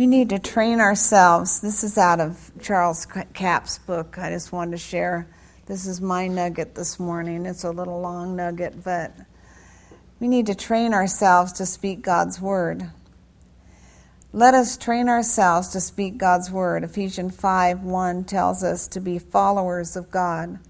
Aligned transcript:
We 0.00 0.06
need 0.06 0.30
to 0.30 0.38
train 0.38 0.80
ourselves. 0.80 1.60
This 1.60 1.84
is 1.84 1.98
out 1.98 2.20
of 2.20 2.52
Charles 2.62 3.06
Capps' 3.34 3.76
book. 3.76 4.16
I 4.16 4.30
just 4.30 4.50
wanted 4.50 4.70
to 4.70 4.78
share. 4.78 5.28
This 5.66 5.84
is 5.84 6.00
my 6.00 6.26
nugget 6.26 6.74
this 6.74 6.98
morning. 6.98 7.44
It's 7.44 7.64
a 7.64 7.70
little 7.70 8.00
long 8.00 8.34
nugget, 8.34 8.82
but 8.82 9.14
we 10.18 10.26
need 10.26 10.46
to 10.46 10.54
train 10.54 10.94
ourselves 10.94 11.52
to 11.52 11.66
speak 11.66 12.00
God's 12.00 12.40
word. 12.40 12.90
Let 14.32 14.54
us 14.54 14.78
train 14.78 15.10
ourselves 15.10 15.68
to 15.72 15.80
speak 15.80 16.16
God's 16.16 16.50
word. 16.50 16.82
Ephesians 16.82 17.36
5 17.36 17.82
1 17.82 18.24
tells 18.24 18.64
us 18.64 18.88
to 18.88 19.00
be 19.00 19.18
followers 19.18 19.96
of 19.96 20.10
God. 20.10 20.60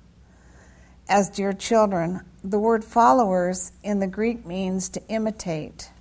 As 1.08 1.30
dear 1.30 1.52
children, 1.52 2.22
the 2.42 2.58
word 2.58 2.84
followers 2.84 3.70
in 3.84 4.00
the 4.00 4.08
Greek 4.08 4.44
means 4.44 4.88
to 4.88 5.06
imitate. 5.06 5.92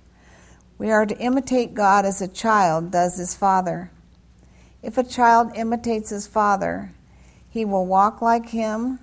We 0.80 0.90
are 0.90 1.04
to 1.04 1.18
imitate 1.18 1.74
God 1.74 2.06
as 2.06 2.22
a 2.22 2.26
child 2.26 2.90
does 2.90 3.18
his 3.18 3.36
father. 3.36 3.90
If 4.82 4.96
a 4.96 5.04
child 5.04 5.52
imitates 5.54 6.08
his 6.08 6.26
father, 6.26 6.94
he 7.50 7.66
will 7.66 7.84
walk 7.84 8.22
like 8.22 8.48
him, 8.48 8.98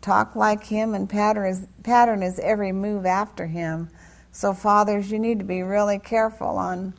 talk 0.00 0.34
like 0.34 0.64
him, 0.64 0.94
and 0.94 1.08
pattern 1.08 1.46
his, 1.46 1.68
pattern 1.84 2.22
his 2.22 2.40
every 2.40 2.72
move 2.72 3.06
after 3.06 3.46
him. 3.46 3.88
So, 4.32 4.52
fathers, 4.52 5.12
you 5.12 5.20
need 5.20 5.38
to 5.38 5.44
be 5.44 5.62
really 5.62 6.00
careful 6.00 6.58
on 6.58 6.92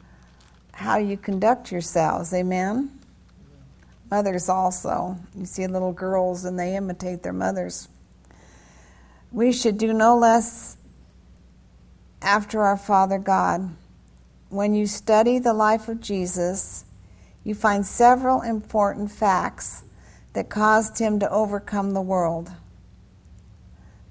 how 0.72 1.00
you 1.00 1.18
conduct 1.18 1.70
yourselves. 1.70 2.34
Amen? 2.34 2.98
Mothers 4.10 4.48
also. 4.48 5.18
You 5.36 5.46
see 5.46 5.68
little 5.68 5.92
girls 5.92 6.46
and 6.46 6.58
they 6.58 6.78
imitate 6.78 7.24
their 7.24 7.34
mothers. 7.34 7.90
We 9.34 9.52
should 9.52 9.78
do 9.78 9.92
no 9.92 10.18
less 10.18 10.78
after 12.22 12.62
our 12.62 12.78
Father 12.78 13.18
God. 13.18 13.70
When 14.50 14.74
you 14.74 14.88
study 14.88 15.40
the 15.40 15.54
life 15.54 15.90
of 15.90 16.00
Jesus, 16.00 16.86
you 17.44 17.54
find 17.54 17.86
several 17.86 18.42
important 18.42 19.12
facts 19.12 19.84
that 20.34 20.50
caused 20.50 21.00
him 21.00 21.20
to 21.20 21.30
overcome 21.30 21.94
the 21.94 22.02
world, 22.02 22.52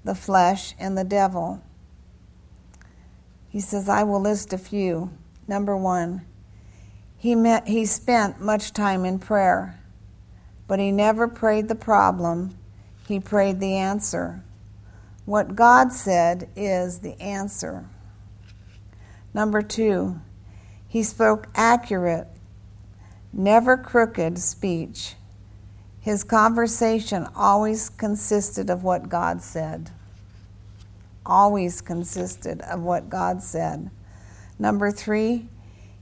the 0.03 0.13
flesh, 0.13 0.75
and 0.79 0.95
the 0.95 1.03
devil. 1.03 1.63
He 3.49 3.59
says, 3.59 3.89
I 3.89 4.03
will 4.03 4.21
list 4.21 4.53
a 4.53 4.59
few. 4.59 5.09
Number 5.47 5.75
one, 5.75 6.25
he, 7.17 7.33
met, 7.33 7.67
he 7.67 7.85
spent 7.85 8.39
much 8.39 8.73
time 8.73 9.05
in 9.05 9.17
prayer, 9.17 9.79
but 10.67 10.77
he 10.77 10.91
never 10.91 11.27
prayed 11.27 11.67
the 11.67 11.75
problem, 11.75 12.55
he 13.07 13.19
prayed 13.19 13.59
the 13.59 13.75
answer. 13.75 14.43
What 15.25 15.55
God 15.55 15.91
said 15.91 16.47
is 16.55 16.99
the 16.99 17.19
answer. 17.19 17.89
Number 19.33 19.61
two, 19.61 20.19
he 20.87 21.03
spoke 21.03 21.47
accurate, 21.55 22.27
never 23.33 23.77
crooked 23.77 24.39
speech. 24.39 25.15
His 25.99 26.23
conversation 26.23 27.27
always 27.35 27.89
consisted 27.89 28.69
of 28.69 28.83
what 28.83 29.09
God 29.09 29.41
said. 29.41 29.91
Always 31.25 31.81
consisted 31.81 32.61
of 32.61 32.81
what 32.81 33.09
God 33.09 33.43
said. 33.43 33.91
Number 34.57 34.91
three, 34.91 35.49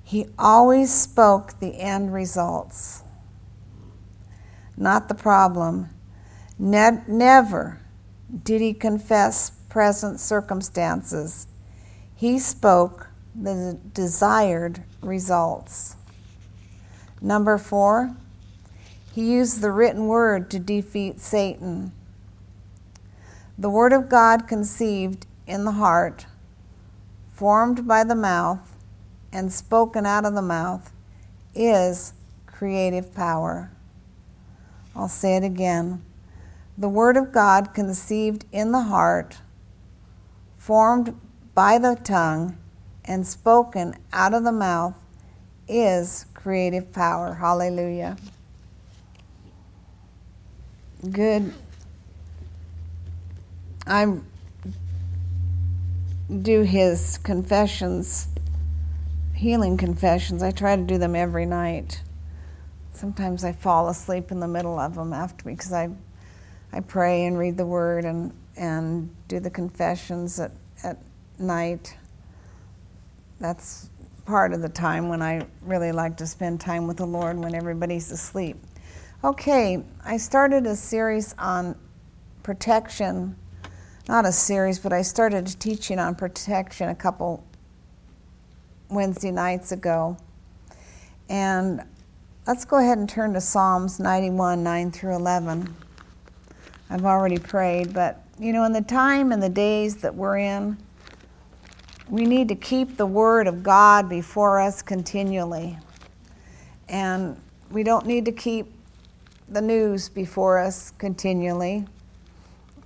he 0.03 0.27
always 0.37 0.93
spoke 0.93 1.59
the 1.59 1.79
end 1.79 2.13
results, 2.13 3.01
not 4.77 5.07
the 5.07 5.15
problem. 5.15 5.89
Ne- 6.59 7.01
never 7.07 7.81
did 8.43 8.61
he 8.61 8.73
confess 8.73 9.49
present 9.49 10.19
circumstances. 10.19 11.47
He 12.15 12.37
spoke 12.37 13.07
the 13.39 13.77
desired 13.93 14.83
results. 15.01 15.95
Number 17.21 17.57
four, 17.57 18.15
he 19.13 19.31
used 19.31 19.61
the 19.61 19.71
written 19.71 20.07
word 20.07 20.49
to 20.51 20.59
defeat 20.59 21.19
Satan. 21.19 21.91
The 23.57 23.69
word 23.69 23.93
of 23.93 24.09
God 24.09 24.47
conceived 24.47 25.25
in 25.47 25.63
the 25.63 25.73
heart, 25.73 26.25
formed 27.31 27.87
by 27.87 28.03
the 28.03 28.15
mouth, 28.15 28.75
and 29.31 29.51
spoken 29.51 30.05
out 30.05 30.25
of 30.25 30.33
the 30.33 30.41
mouth 30.41 30.91
is 31.53 32.13
creative 32.45 33.13
power. 33.13 33.71
I'll 34.95 35.09
say 35.09 35.35
it 35.35 35.43
again. 35.43 36.03
The 36.77 36.89
word 36.89 37.15
of 37.17 37.31
God 37.31 37.73
conceived 37.73 38.45
in 38.51 38.71
the 38.71 38.83
heart, 38.83 39.37
formed 40.57 41.19
by 41.53 41.77
the 41.77 41.95
tongue, 41.95 42.57
and 43.05 43.25
spoken 43.25 43.95
out 44.11 44.33
of 44.33 44.43
the 44.43 44.51
mouth 44.51 44.95
is 45.67 46.25
creative 46.33 46.91
power. 46.91 47.35
Hallelujah 47.35 48.17
good. 51.11 51.53
I 53.87 54.19
do 56.41 56.61
his 56.61 57.19
confessions, 57.19 58.27
healing 59.35 59.77
confessions. 59.77 60.41
I 60.41 60.51
try 60.51 60.75
to 60.75 60.81
do 60.81 60.97
them 60.97 61.15
every 61.15 61.45
night. 61.45 62.01
Sometimes 62.93 63.43
I 63.43 63.51
fall 63.51 63.89
asleep 63.89 64.31
in 64.31 64.39
the 64.39 64.47
middle 64.47 64.79
of 64.79 64.95
them 64.95 65.13
after 65.13 65.45
because 65.45 65.73
I, 65.73 65.89
I 66.71 66.79
pray 66.79 67.25
and 67.25 67.37
read 67.37 67.57
the 67.57 67.65
word 67.65 68.05
and, 68.05 68.33
and 68.55 69.13
do 69.27 69.39
the 69.39 69.49
confessions 69.49 70.39
at, 70.39 70.51
at 70.83 70.97
night. 71.37 71.97
That's 73.39 73.89
part 74.25 74.53
of 74.53 74.61
the 74.61 74.69
time 74.69 75.09
when 75.09 75.21
I 75.21 75.45
really 75.61 75.91
like 75.91 76.17
to 76.17 76.27
spend 76.27 76.59
time 76.61 76.87
with 76.87 76.97
the 76.97 77.05
Lord 77.05 77.37
when 77.37 77.53
everybody's 77.53 78.11
asleep. 78.11 78.57
Okay, 79.23 79.83
I 80.03 80.17
started 80.17 80.65
a 80.65 80.75
series 80.75 81.35
on 81.37 81.75
protection. 82.43 83.35
Not 84.07 84.25
a 84.25 84.31
series, 84.31 84.79
but 84.79 84.93
I 84.93 85.01
started 85.01 85.47
teaching 85.59 85.99
on 85.99 86.15
protection 86.15 86.89
a 86.89 86.95
couple 86.95 87.43
Wednesday 88.89 89.31
nights 89.31 89.71
ago. 89.71 90.17
And 91.27 91.83
let's 92.45 92.65
go 92.65 92.77
ahead 92.77 92.97
and 92.97 93.09
turn 93.09 93.33
to 93.33 93.41
Psalms 93.41 93.99
91 93.99 94.63
9 94.63 94.91
through 94.91 95.15
11. 95.15 95.75
I've 96.89 97.05
already 97.05 97.39
prayed, 97.39 97.93
but 97.93 98.23
you 98.39 98.53
know, 98.53 98.63
in 98.63 98.73
the 98.73 98.81
time 98.81 99.31
and 99.31 99.41
the 99.41 99.49
days 99.49 99.97
that 99.97 100.13
we're 100.13 100.37
in, 100.37 100.77
we 102.09 102.25
need 102.25 102.49
to 102.49 102.55
keep 102.55 102.97
the 102.97 103.05
Word 103.05 103.47
of 103.47 103.63
God 103.63 104.09
before 104.09 104.59
us 104.59 104.81
continually. 104.81 105.77
And 106.87 107.39
we 107.71 107.83
don't 107.83 108.05
need 108.05 108.25
to 108.25 108.31
keep 108.31 108.67
the 109.49 109.61
news 109.61 110.09
before 110.09 110.59
us 110.59 110.91
continually. 110.97 111.85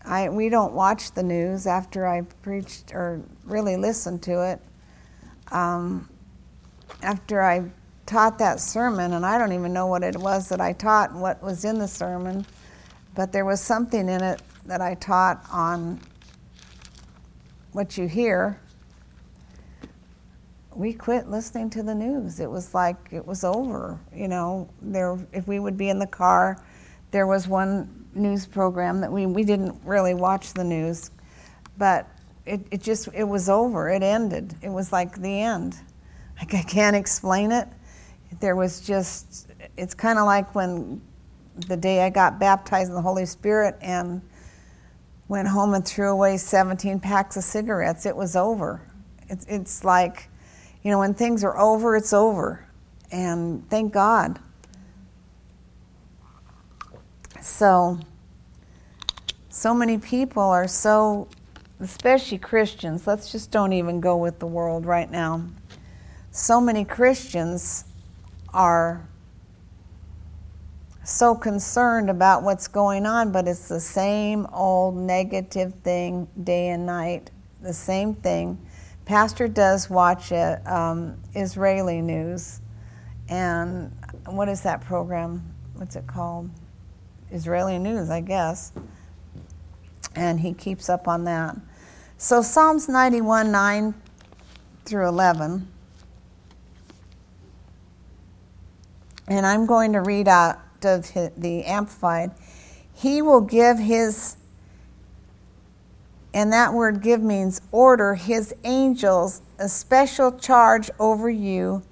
I, 0.06 0.30
we 0.30 0.50
don't 0.50 0.74
watch 0.74 1.12
the 1.12 1.24
news 1.24 1.68
after 1.68 2.08
I 2.08 2.22
preached 2.42 2.94
or 2.94 3.22
really 3.46 3.76
listened 3.76 4.24
to 4.24 4.52
it. 4.52 4.62
Um, 5.52 6.10
after 7.02 7.42
I 7.42 7.70
taught 8.06 8.40
that 8.40 8.60
sermon, 8.60 9.14
and 9.14 9.26
I 9.26 9.38
don't 9.38 9.52
even 9.52 9.74
know 9.74 9.88
what 9.88 10.04
it 10.04 10.18
was 10.18 10.50
that 10.50 10.62
I 10.62 10.74
taught 10.74 11.12
and 11.12 11.22
what 11.22 11.44
was 11.44 11.66
in 11.66 11.78
the 11.78 11.88
sermon, 11.88 12.46
but 13.16 13.32
there 13.32 13.46
was 13.46 13.62
something 13.62 14.08
in 14.10 14.22
it 14.24 14.42
that 14.66 14.82
I 14.82 14.96
taught 14.96 15.46
on 15.52 16.00
what 17.72 17.98
you 17.98 18.08
hear. 18.08 18.60
We 20.80 20.94
quit 20.94 21.28
listening 21.28 21.70
to 21.72 21.84
the 21.84 21.94
news. 21.94 22.40
It 22.40 22.50
was 22.50 22.74
like 22.74 22.96
it 23.12 23.28
was 23.28 23.44
over. 23.44 24.00
You 24.16 24.30
know, 24.30 24.70
there 24.82 25.20
if 25.34 25.46
we 25.46 25.60
would 25.60 25.76
be 25.76 25.90
in 25.90 26.00
the 26.00 26.08
car, 26.08 26.64
there 27.12 27.28
was 27.28 27.50
one 27.50 28.08
news 28.14 28.46
program 28.46 29.02
that 29.02 29.12
we 29.12 29.26
we 29.26 29.44
didn't 29.44 29.76
really 29.84 30.14
watch 30.14 30.54
the 30.54 30.64
news, 30.64 31.12
but 31.78 32.08
it, 32.46 32.62
it 32.72 32.82
just 32.82 33.10
it 33.14 33.26
was 33.26 33.50
over. 33.50 33.90
It 33.90 34.04
ended. 34.04 34.56
It 34.62 34.70
was 34.70 34.94
like 34.94 35.22
the 35.22 35.42
end. 35.42 35.76
Like 36.38 36.54
I 36.54 36.62
can't 36.62 36.96
explain 36.96 37.52
it. 37.52 37.68
There 38.40 38.56
was 38.56 38.80
just 38.80 39.52
it's 39.76 39.94
kind 39.94 40.18
of 40.18 40.26
like 40.26 40.56
when 40.56 41.02
the 41.68 41.76
day 41.76 42.06
I 42.06 42.10
got 42.10 42.40
baptized 42.40 42.88
in 42.88 42.96
the 42.96 43.02
Holy 43.02 43.26
Spirit 43.26 43.76
and 43.82 44.22
went 45.28 45.50
home 45.50 45.74
and 45.74 45.86
threw 45.86 46.10
away 46.10 46.38
17 46.38 47.02
packs 47.02 47.36
of 47.36 47.44
cigarettes. 47.44 48.06
It 48.06 48.16
was 48.16 48.38
over. 48.38 48.82
It's, 49.28 49.46
it's 49.48 49.84
like, 49.84 50.29
you 50.84 50.92
know, 50.92 51.00
when 51.00 51.14
things 51.14 51.44
are 51.44 51.58
over, 51.58 51.96
it's 51.96 52.14
over. 52.14 52.66
And 53.12 53.68
thank 53.70 53.94
God. 53.94 54.40
So, 57.42 58.00
so 59.50 59.74
many 59.74 59.98
people 59.98 60.44
are 60.44 60.68
so, 60.68 61.28
especially 61.80 62.38
Christians, 62.38 63.08
let's 63.08 63.32
just 63.32 63.52
don't 63.52 63.74
even 63.74 64.00
go 64.00 64.18
with 64.18 64.40
the 64.40 64.48
world 64.48 64.86
right 64.86 65.10
now. 65.10 65.46
So 66.32 66.62
many 66.62 66.86
Christians 66.86 67.86
are 68.54 69.08
so 71.04 71.34
concerned 71.34 72.10
about 72.10 72.44
what's 72.44 72.68
going 72.68 73.06
on, 73.06 73.32
but 73.32 73.48
it's 73.48 73.68
the 73.68 73.80
same 73.80 74.46
old 74.54 74.96
negative 74.96 75.74
thing 75.84 76.28
day 76.44 76.70
and 76.70 76.86
night, 76.86 77.32
the 77.62 77.74
same 77.74 78.14
thing. 78.14 78.64
Pastor 79.10 79.48
does 79.48 79.90
watch 79.90 80.32
it, 80.32 80.60
um, 80.68 81.18
Israeli 81.34 82.00
news, 82.00 82.62
and 83.28 83.92
what 84.28 84.48
is 84.48 84.62
that 84.62 84.82
program? 84.82 85.52
What's 85.74 85.96
it 85.96 86.06
called? 86.06 86.52
Israeli 87.32 87.80
News, 87.80 88.12
I 88.12 88.22
guess. 88.22 88.72
And 90.16 90.40
he 90.40 90.54
keeps 90.54 90.90
up 90.90 91.08
on 91.08 91.24
that. 91.24 91.58
So 92.20 92.44
Psalms 92.44 92.88
91 92.88 93.52
9 93.52 93.96
through 94.86 95.08
11. 95.08 95.68
And 99.28 99.44
I'm 99.44 99.66
going 99.66 99.94
to 99.94 100.02
read 100.02 100.28
out 100.28 100.60
of 100.84 101.12
the 101.36 101.64
Amplified. 101.66 102.30
He 102.94 103.24
will 103.24 103.42
give 103.42 103.80
his, 103.80 104.36
and 106.34 106.54
that 106.54 106.74
word 106.74 107.02
give 107.02 107.22
means 107.22 107.62
order, 107.72 108.16
his 108.16 108.54
angels 108.64 109.42
a 109.58 109.68
special 109.68 110.32
charge 110.32 110.90
over 111.00 111.30
you 111.30 111.84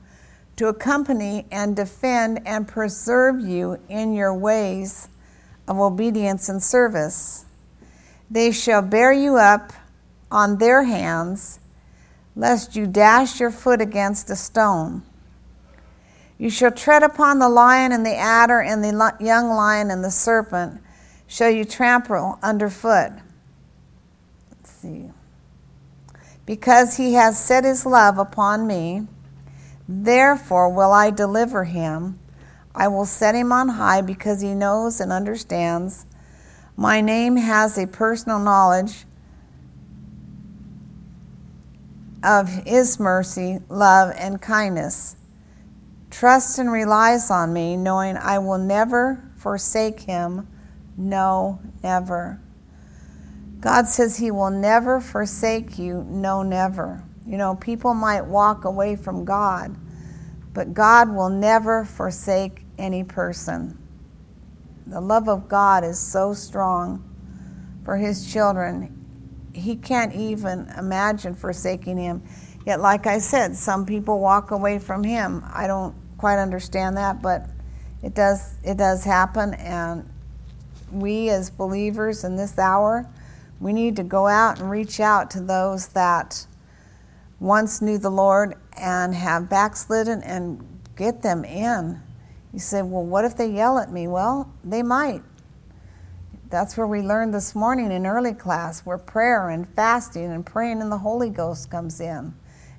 to 0.56 0.68
accompany 0.68 1.46
and 1.52 1.76
defend 1.76 2.42
and 2.46 2.68
preserve 2.68 3.40
you 3.40 3.80
in 3.90 4.14
your 4.14 4.34
ways 4.34 5.10
of 5.68 5.80
obedience 5.80 6.50
and 6.50 6.62
service. 6.62 7.46
They 8.30 8.52
shall 8.52 8.82
bear 8.82 9.12
you 9.12 9.38
up 9.38 9.74
on 10.32 10.58
their 10.58 10.84
hands, 10.84 11.60
lest 12.36 12.76
you 12.76 12.88
dash 12.88 13.40
your 13.40 13.52
foot 13.52 13.82
against 13.82 14.30
a 14.30 14.36
stone. 14.36 15.04
You 16.38 16.50
shall 16.50 16.72
tread 16.72 17.04
upon 17.04 17.40
the 17.40 17.50
lion 17.50 17.92
and 17.92 18.06
the 18.06 18.16
adder 18.16 18.62
and 18.62 18.84
the 18.84 19.16
young 19.20 19.50
lion 19.50 19.90
and 19.90 20.04
the 20.04 20.12
serpent, 20.12 20.82
shall 21.26 21.50
you 21.50 21.66
trample 21.66 22.38
underfoot. 22.44 23.12
Because 26.46 26.98
he 26.98 27.14
has 27.14 27.40
set 27.40 27.64
his 27.64 27.86
love 27.86 28.18
upon 28.18 28.68
me, 28.68 29.08
therefore 29.88 30.70
will 30.70 30.92
I 30.92 31.12
deliver 31.12 31.66
him. 31.66 32.20
I 32.74 32.88
will 32.88 33.06
set 33.06 33.36
him 33.36 33.52
on 33.52 33.70
high 33.70 34.02
because 34.02 34.42
he 34.42 34.54
knows 34.54 35.00
and 35.00 35.12
understands. 35.12 36.06
My 36.76 37.02
name 37.02 37.38
has 37.38 37.78
a 37.78 37.88
personal 37.88 38.40
knowledge 38.40 39.06
of 42.24 42.50
his 42.66 43.00
mercy, 43.00 43.60
love, 43.70 44.14
and 44.18 44.42
kindness 44.42 45.18
trusts 46.10 46.58
and 46.58 46.72
relies 46.72 47.30
on 47.30 47.54
me, 47.54 47.78
knowing 47.78 48.18
I 48.18 48.40
will 48.40 48.58
never 48.58 49.24
forsake 49.36 50.02
him. 50.02 50.48
No, 50.98 51.60
never. 51.84 52.42
God 53.60 53.88
says 53.88 54.18
he 54.18 54.32
will 54.32 54.50
never 54.50 55.00
forsake 55.00 55.80
you. 55.80 56.06
No, 56.08 56.44
never. 56.44 57.04
You 57.26 57.38
know, 57.38 57.56
people 57.56 57.94
might 57.94 58.22
walk 58.22 58.66
away 58.66 58.96
from 58.96 59.26
God, 59.26 59.76
but 60.54 60.74
God 60.74 61.14
will 61.14 61.30
never 61.30 61.84
forsake 61.84 62.64
any 62.78 63.04
person. 63.04 63.78
The 64.86 65.02
love 65.02 65.28
of 65.28 65.50
God 65.50 65.84
is 65.84 66.00
so 66.00 66.34
strong 66.34 67.04
for 67.84 67.98
his 67.98 68.32
children. 68.32 68.94
He 69.54 69.76
can't 69.76 70.14
even 70.14 70.72
imagine 70.78 71.34
forsaking 71.34 71.98
him. 71.98 72.24
Yet, 72.68 72.82
like 72.82 73.08
I 73.08 73.20
said, 73.20 73.56
some 73.56 73.86
people 73.86 74.20
walk 74.20 74.52
away 74.52 74.78
from 74.78 75.02
Him. 75.02 75.42
I 75.54 75.68
don't 75.68 75.96
quite 76.18 76.38
understand 76.38 76.98
that, 76.98 77.22
but 77.22 77.50
it 78.04 78.14
does 78.14 78.56
it 78.62 78.76
does 78.76 79.06
happen, 79.06 79.54
and 79.54 80.10
we 80.92 81.30
as 81.30 81.50
believers 81.50 82.26
in 82.26 82.36
this 82.36 82.60
hour, 82.60 83.10
we 83.60 83.74
need 83.74 83.96
to 83.96 84.04
go 84.04 84.28
out 84.28 84.60
and 84.60 84.70
reach 84.70 85.00
out 85.00 85.32
to 85.32 85.42
those 85.42 85.88
that 85.90 86.46
once 87.40 87.82
knew 87.82 87.98
the 87.98 88.10
Lord 88.10 88.56
and 88.78 89.14
have 89.16 89.50
backslidden 89.50 90.22
and 90.24 90.64
get 90.96 91.22
them 91.22 91.44
in. 91.44 92.02
You 92.54 92.60
say, 92.60 92.82
well, 92.82 93.04
what 93.04 93.26
if 93.26 93.36
they 93.36 93.50
yell 93.50 93.78
at 93.78 93.92
me? 93.92 94.08
Well, 94.08 94.52
they 94.64 94.84
might. 94.84 95.24
That's 96.50 96.78
where 96.78 96.88
we 96.88 97.02
learned 97.02 97.34
this 97.34 97.54
morning 97.54 97.92
in 97.92 98.06
early 98.06 98.34
class, 98.34 98.86
where 98.86 98.98
prayer 98.98 99.50
and 99.50 99.68
fasting 99.68 100.32
and 100.32 100.46
praying 100.46 100.80
in 100.80 100.90
the 100.90 101.00
Holy 101.00 101.30
Ghost 101.30 101.70
comes 101.70 102.00
in 102.00 102.34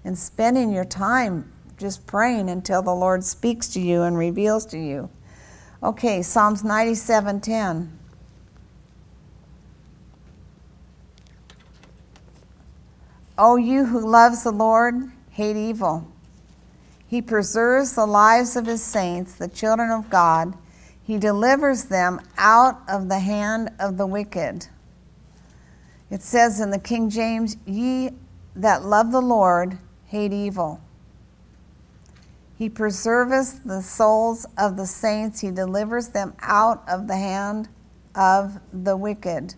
and 0.05 0.19
spending 0.19 0.73
your 0.73 0.87
time 0.87 1.53
just 1.77 2.07
praying 2.07 2.49
until 2.49 2.83
the 2.83 2.95
Lord 2.95 3.23
speaks 3.25 3.69
to 3.69 3.81
you 3.81 4.03
and 4.03 4.17
reveals 4.17 4.65
to 4.67 4.79
you. 4.79 5.11
Okay, 5.83 6.23
Psalms 6.23 6.63
97:10. 6.63 7.98
O 13.39 13.55
you 13.57 13.87
who 13.87 14.01
loves 14.01 14.43
the 14.43 14.51
Lord, 14.51 15.13
hate 15.31 15.57
evil. 15.57 16.09
He 17.07 17.23
preserves 17.23 17.95
the 17.95 18.05
lives 18.05 18.57
of 18.57 18.67
his 18.67 18.83
saints, 18.83 19.35
the 19.35 19.49
children 19.49 19.91
of 19.91 20.11
God. 20.11 20.55
He 21.03 21.19
delivers 21.19 21.85
them 21.85 22.21
out 22.37 22.83
of 22.89 23.09
the 23.09 23.21
hand 23.21 23.71
of 23.79 23.97
the 23.97 24.07
wicked. 24.07 24.67
It 26.11 26.23
says 26.23 26.61
in 26.61 26.71
the 26.71 26.79
King 26.79 27.09
James, 27.09 27.57
Ye 27.65 28.11
that 28.57 28.85
love 28.85 29.13
the 29.13 29.23
Lord, 29.23 29.79
hate 30.07 30.33
evil. 30.33 30.81
He 32.59 32.69
preserveth 32.69 33.63
the 33.65 33.83
souls 33.83 34.45
of 34.59 34.77
the 34.77 34.87
saints, 34.87 35.41
he 35.41 35.53
delivers 35.53 36.09
them 36.09 36.35
out 36.41 36.83
of 36.89 37.07
the 37.07 37.17
hand 37.17 37.69
of 38.17 38.59
the 38.73 38.97
wicked. 38.97 39.55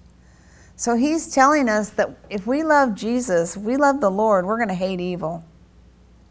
So 0.81 0.97
he's 0.97 1.31
telling 1.31 1.69
us 1.69 1.91
that 1.91 2.17
if 2.31 2.47
we 2.47 2.62
love 2.62 2.94
Jesus, 2.94 3.55
we 3.55 3.77
love 3.77 4.00
the 4.00 4.11
Lord, 4.11 4.47
we're 4.47 4.56
going 4.56 4.71
to 4.71 4.75
hate 4.75 4.99
evil. 4.99 5.44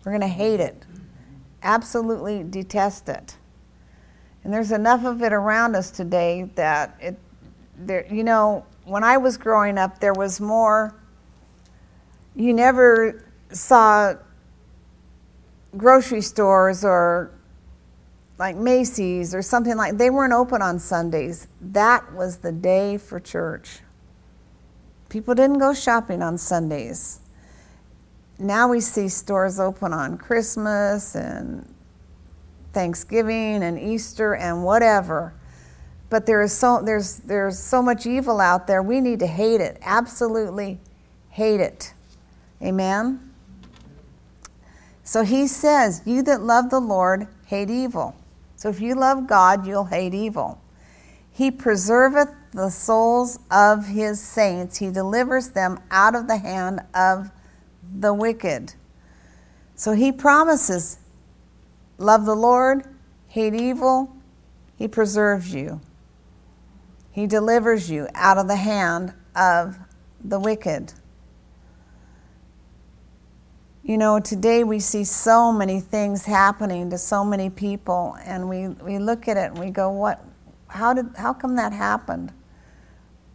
We're 0.03 0.11
going 0.11 0.21
to 0.21 0.27
hate 0.27 0.59
it, 0.59 0.87
absolutely 1.61 2.41
detest 2.41 3.09
it. 3.09 3.37
And 4.43 4.51
there's 4.51 4.71
enough 4.71 5.05
of 5.05 5.21
it 5.21 5.33
around 5.33 5.75
us 5.75 5.91
today 5.91 6.49
that 6.55 6.97
it, 6.99 7.19
there, 7.77 8.11
you 8.11 8.23
know, 8.23 8.65
when 8.85 9.03
I 9.03 9.17
was 9.17 9.37
growing 9.37 9.77
up, 9.77 9.99
there 9.99 10.15
was 10.15 10.41
more. 10.41 10.95
You 12.35 12.51
never 12.51 13.23
saw 13.51 14.15
grocery 15.77 16.21
stores 16.21 16.83
or 16.83 17.29
like 18.39 18.55
Macy's 18.55 19.35
or 19.35 19.43
something 19.43 19.77
like 19.77 19.97
they 19.97 20.09
weren't 20.09 20.33
open 20.33 20.63
on 20.63 20.79
Sundays. 20.79 21.47
That 21.61 22.15
was 22.15 22.37
the 22.37 22.51
day 22.51 22.97
for 22.97 23.19
church. 23.19 23.81
People 25.09 25.33
didn't 25.35 25.57
go 25.57 25.73
shopping 25.73 26.21
on 26.21 26.37
Sundays. 26.37 27.19
Now 28.37 28.69
we 28.69 28.79
see 28.79 29.09
stores 29.09 29.59
open 29.59 29.91
on 29.91 30.17
Christmas 30.17 31.15
and 31.15 31.73
Thanksgiving 32.71 33.63
and 33.63 33.79
Easter 33.79 34.35
and 34.35 34.63
whatever. 34.63 35.33
But 36.09 36.25
there 36.25 36.41
is 36.41 36.53
so 36.53 36.81
there's 36.83 37.17
there's 37.17 37.59
so 37.59 37.81
much 37.81 38.05
evil 38.05 38.39
out 38.39 38.67
there. 38.67 38.81
We 38.81 39.01
need 39.01 39.19
to 39.19 39.27
hate 39.27 39.61
it. 39.61 39.77
Absolutely 39.81 40.79
hate 41.29 41.59
it. 41.59 41.93
Amen. 42.61 43.33
So 45.03 45.23
he 45.23 45.47
says, 45.47 46.03
You 46.05 46.21
that 46.23 46.41
love 46.41 46.69
the 46.69 46.79
Lord 46.79 47.27
hate 47.45 47.69
evil. 47.69 48.15
So 48.55 48.69
if 48.69 48.79
you 48.79 48.93
love 48.95 49.27
God, 49.27 49.65
you'll 49.65 49.85
hate 49.85 50.13
evil. 50.13 50.61
He 51.31 51.49
preserveth 51.49 52.35
the 52.51 52.69
souls 52.69 53.39
of 53.51 53.87
his 53.87 54.19
saints, 54.19 54.77
he 54.77 54.89
delivers 54.89 55.49
them 55.49 55.79
out 55.91 56.15
of 56.15 56.27
the 56.27 56.37
hand 56.37 56.81
of 56.93 57.31
the 57.99 58.13
wicked. 58.13 58.73
So 59.75 59.93
he 59.93 60.11
promises, 60.11 60.99
Love 61.97 62.25
the 62.25 62.35
Lord, 62.35 62.83
hate 63.27 63.53
evil, 63.53 64.15
he 64.77 64.87
preserves 64.87 65.53
you. 65.53 65.81
He 67.11 67.27
delivers 67.27 67.89
you 67.89 68.07
out 68.15 68.37
of 68.37 68.47
the 68.47 68.55
hand 68.55 69.13
of 69.35 69.77
the 70.23 70.39
wicked. 70.39 70.93
You 73.83 73.97
know, 73.97 74.19
today 74.19 74.63
we 74.63 74.79
see 74.79 75.03
so 75.03 75.51
many 75.51 75.79
things 75.79 76.25
happening 76.25 76.89
to 76.91 76.97
so 76.97 77.25
many 77.25 77.49
people, 77.49 78.17
and 78.23 78.47
we, 78.47 78.67
we 78.67 78.99
look 78.99 79.27
at 79.27 79.35
it 79.35 79.51
and 79.51 79.57
we 79.57 79.71
go, 79.71 79.89
what, 79.89 80.23
how, 80.67 80.93
did, 80.93 81.07
how 81.17 81.33
come 81.33 81.55
that 81.55 81.73
happened? 81.73 82.31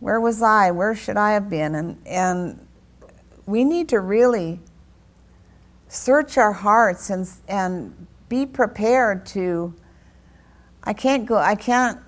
Where 0.05 0.21
was 0.21 0.43
I? 0.43 0.71
Where 0.71 0.95
should 0.95 1.17
I 1.17 1.33
have 1.33 1.49
been? 1.49 1.75
And, 1.75 2.07
and 2.07 2.67
we 3.47 3.65
need 3.65 3.89
to 3.89 4.01
really 4.01 4.61
search 5.89 6.37
our 6.37 6.53
hearts 6.53 7.09
and, 7.09 7.27
and 7.49 8.07
be 8.29 8.45
prepared 8.45 9.25
to. 9.27 9.75
I 10.83 10.93
can't 10.93 11.25
go, 11.25 11.39
I 11.39 11.55
can't 11.55 11.99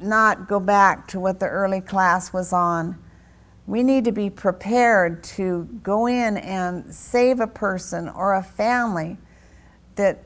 not 0.00 0.48
go 0.48 0.58
back 0.58 1.06
to 1.08 1.20
what 1.20 1.38
the 1.38 1.46
early 1.46 1.80
class 1.80 2.32
was 2.32 2.52
on 2.52 2.98
we 3.66 3.82
need 3.82 4.04
to 4.04 4.12
be 4.12 4.30
prepared 4.30 5.24
to 5.24 5.64
go 5.82 6.06
in 6.06 6.36
and 6.36 6.94
save 6.94 7.40
a 7.40 7.46
person 7.46 8.08
or 8.08 8.34
a 8.34 8.42
family 8.42 9.18
that 9.96 10.22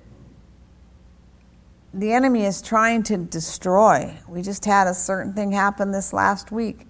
the 1.94 2.12
enemy 2.12 2.44
is 2.44 2.60
trying 2.60 3.02
to 3.02 3.16
destroy. 3.16 4.16
We 4.28 4.42
just 4.42 4.64
had 4.64 4.86
a 4.86 4.94
certain 4.94 5.32
thing 5.32 5.52
happen 5.52 5.90
this 5.90 6.12
last 6.12 6.52
week. 6.52 6.86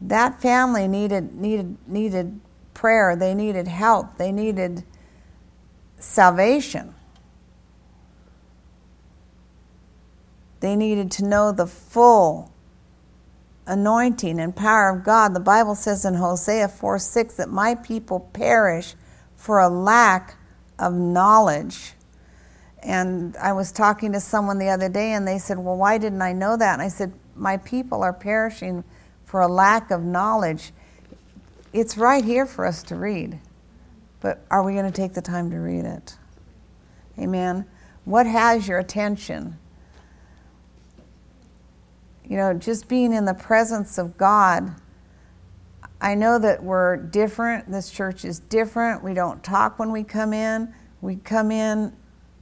That 0.00 0.40
family 0.40 0.86
needed 0.86 1.34
needed 1.34 1.76
needed 1.86 2.40
prayer, 2.74 3.16
they 3.16 3.34
needed 3.34 3.66
help, 3.68 4.16
they 4.16 4.30
needed 4.30 4.84
salvation. 5.98 6.94
They 10.60 10.74
needed 10.76 11.10
to 11.12 11.24
know 11.24 11.52
the 11.52 11.66
full 11.66 12.52
anointing 13.66 14.40
and 14.40 14.56
power 14.56 14.88
of 14.90 15.04
God. 15.04 15.34
The 15.34 15.40
Bible 15.40 15.74
says 15.74 16.04
in 16.04 16.14
Hosea 16.14 16.68
4 16.68 16.98
6 16.98 17.34
that 17.34 17.50
my 17.50 17.74
people 17.74 18.20
perish 18.32 18.94
for 19.36 19.60
a 19.60 19.68
lack 19.68 20.36
of 20.78 20.94
knowledge. 20.94 21.92
And 22.82 23.36
I 23.36 23.52
was 23.52 23.72
talking 23.72 24.12
to 24.12 24.20
someone 24.20 24.58
the 24.58 24.68
other 24.68 24.88
day 24.88 25.12
and 25.12 25.26
they 25.26 25.38
said, 25.38 25.58
Well, 25.58 25.76
why 25.76 25.98
didn't 25.98 26.22
I 26.22 26.32
know 26.32 26.56
that? 26.56 26.72
And 26.74 26.82
I 26.82 26.88
said, 26.88 27.12
My 27.36 27.56
people 27.58 28.02
are 28.02 28.12
perishing 28.12 28.84
for 29.28 29.42
a 29.42 29.46
lack 29.46 29.90
of 29.90 30.02
knowledge. 30.02 30.72
It's 31.74 31.98
right 31.98 32.24
here 32.24 32.46
for 32.46 32.64
us 32.64 32.82
to 32.84 32.96
read. 32.96 33.38
But 34.20 34.42
are 34.50 34.62
we 34.62 34.72
going 34.72 34.90
to 34.90 34.90
take 34.90 35.12
the 35.12 35.20
time 35.20 35.50
to 35.50 35.58
read 35.58 35.84
it? 35.84 36.16
Amen. 37.18 37.66
What 38.06 38.26
has 38.26 38.66
your 38.66 38.78
attention? 38.78 39.58
You 42.26 42.38
know, 42.38 42.54
just 42.54 42.88
being 42.88 43.12
in 43.12 43.26
the 43.26 43.34
presence 43.34 43.98
of 43.98 44.16
God. 44.16 44.74
I 46.00 46.14
know 46.14 46.38
that 46.38 46.62
we're 46.62 46.96
different. 46.96 47.70
This 47.70 47.90
church 47.90 48.24
is 48.24 48.38
different. 48.38 49.04
We 49.04 49.12
don't 49.12 49.44
talk 49.44 49.78
when 49.78 49.92
we 49.92 50.04
come 50.04 50.32
in. 50.32 50.72
We 51.02 51.16
come 51.16 51.50
in 51.50 51.94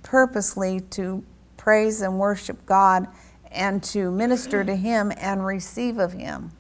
purposely 0.05 0.79
to 0.91 1.25
praise 1.57 2.01
and 2.01 2.17
worship 2.17 2.65
God 2.65 3.09
and 3.51 3.83
to 3.83 4.13
minister 4.13 4.63
to 4.63 4.77
Him 4.77 5.13
and 5.17 5.45
receive 5.45 5.99
of 5.99 6.13
Him. 6.13 6.53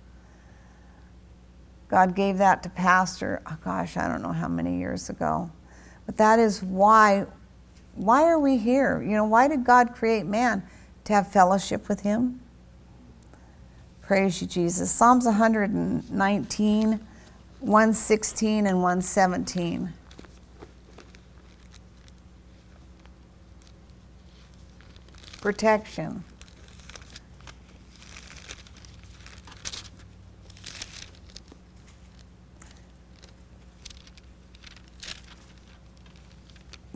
God 1.89 2.15
gave 2.15 2.39
that 2.39 2.63
to 2.65 2.69
Pastor, 2.69 3.43
oh 3.47 3.57
gosh, 3.65 3.97
I 3.97 4.09
don't 4.09 4.23
know 4.23 4.33
how 4.33 4.49
many 4.49 4.79
years 4.79 5.09
ago. 5.09 5.51
But 6.05 6.17
that 6.17 6.39
is 6.39 6.63
why 6.63 7.27
why 7.97 8.25
are 8.25 8.39
we 8.39 8.59
here? 8.59 9.03
You 9.03 9.13
know, 9.13 9.25
why 9.25 9.49
did 9.49 9.65
God 9.65 9.95
create 9.95 10.27
man? 10.27 10.63
To 11.05 11.13
have 11.15 11.33
fellowship 11.33 11.89
with 11.89 12.01
him? 12.01 12.41
Praise 14.03 14.41
you, 14.41 14.47
Jesus. 14.47 14.91
Psalms 14.91 15.25
119, 15.25 17.01
116, 17.61 18.67
and 18.67 18.83
117. 18.83 19.93
Protection. 25.41 26.25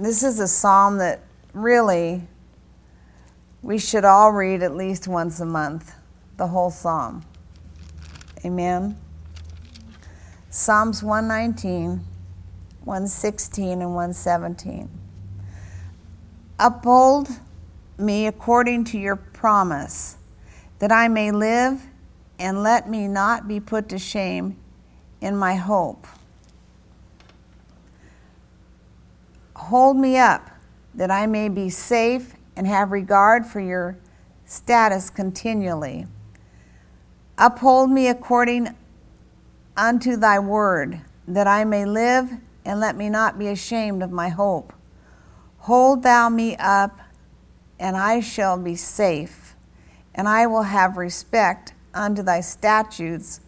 This 0.01 0.23
is 0.23 0.41
a 0.41 0.49
psalm 0.49 0.97
that 0.97 1.21
really 1.53 2.23
we 3.61 3.77
should 3.77 4.07
all 4.07 4.33
read 4.33 4.63
at 4.63 4.75
least 4.75 5.07
once 5.07 5.41
a 5.41 5.45
month, 5.45 5.95
the 6.39 6.47
whole 6.47 6.71
psalm. 6.71 7.23
Amen. 8.43 8.97
Psalms 10.49 11.03
119, 11.03 12.01
116, 12.83 13.73
and 13.83 13.95
117. 13.95 14.89
Uphold 16.59 17.29
me 17.99 18.27
according 18.27 18.85
to 18.85 18.99
your 18.99 19.17
promise, 19.17 20.17
that 20.79 20.91
I 20.91 21.09
may 21.09 21.31
live, 21.31 21.83
and 22.39 22.63
let 22.63 22.89
me 22.89 23.07
not 23.07 23.47
be 23.47 23.61
put 23.61 23.91
to 23.91 23.99
shame 23.99 24.57
in 25.21 25.37
my 25.37 25.57
hope. 25.57 26.07
Hold 29.65 29.99
me 29.99 30.17
up, 30.17 30.51
that 30.95 31.11
I 31.11 31.27
may 31.27 31.49
be 31.49 31.69
safe 31.69 32.35
and 32.57 32.67
have 32.67 32.91
regard 32.91 33.47
for 33.47 33.61
your 33.61 33.99
status 34.45 35.11
continually. 35.11 36.07
Uphold 37.39 37.91
me 37.91 38.09
according 38.09 38.75
unto 39.77 40.17
thy 40.17 40.39
word, 40.39 41.03
that 41.29 41.47
I 41.47 41.65
may 41.65 41.85
live, 41.85 42.33
and 42.65 42.81
let 42.81 42.97
me 42.97 43.09
not 43.09 43.39
be 43.39 43.49
ashamed 43.49 44.03
of 44.03 44.11
my 44.11 44.31
hope. 44.31 44.73
Hold 45.59 46.03
thou 46.03 46.29
me 46.31 46.57
up, 46.57 46.99
and 47.79 47.97
I 47.97 48.21
shall 48.21 48.59
be 48.59 48.75
safe, 48.75 49.55
and 50.15 50.27
I 50.27 50.47
will 50.47 50.65
have 50.65 50.97
respect 50.97 51.75
unto 51.95 52.23
thy 52.23 52.41
statutes 52.41 53.41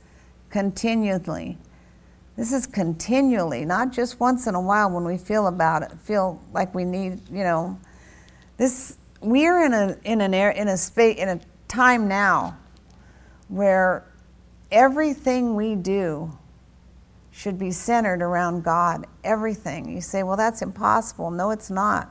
continually. 0.51 1.59
This 2.43 2.53
is 2.53 2.67
continually, 2.67 3.65
not 3.65 3.93
just 3.93 4.19
once 4.19 4.49
in 4.49 4.57
a 4.57 4.61
while 4.61 4.91
when 4.91 5.05
we 5.05 5.17
feel 5.17 5.47
about 5.47 5.85
it, 5.85 5.93
feel 6.01 6.43
like 6.53 6.75
we 6.75 6.85
need, 6.85 7.21
you 7.31 7.45
know. 7.45 7.79
This 8.57 8.99
we're 9.21 9.65
in 9.65 9.73
a 9.73 9.97
in 10.03 10.21
an 10.21 10.35
air 10.35 10.51
in 10.51 10.67
a 10.67 10.77
space 10.77 11.21
in 11.21 11.29
a 11.29 11.41
time 11.69 12.09
now 12.09 12.59
where 13.47 14.11
everything 14.73 15.55
we 15.55 15.77
do 15.77 16.37
should 17.31 17.61
be 17.61 17.71
centered 17.71 18.23
around 18.23 18.65
God. 18.65 19.07
Everything. 19.23 19.89
You 19.89 20.01
say, 20.01 20.25
well, 20.25 20.37
that's 20.37 20.63
impossible. 20.63 21.31
No, 21.31 21.53
it's 21.53 21.71
not. 21.71 22.11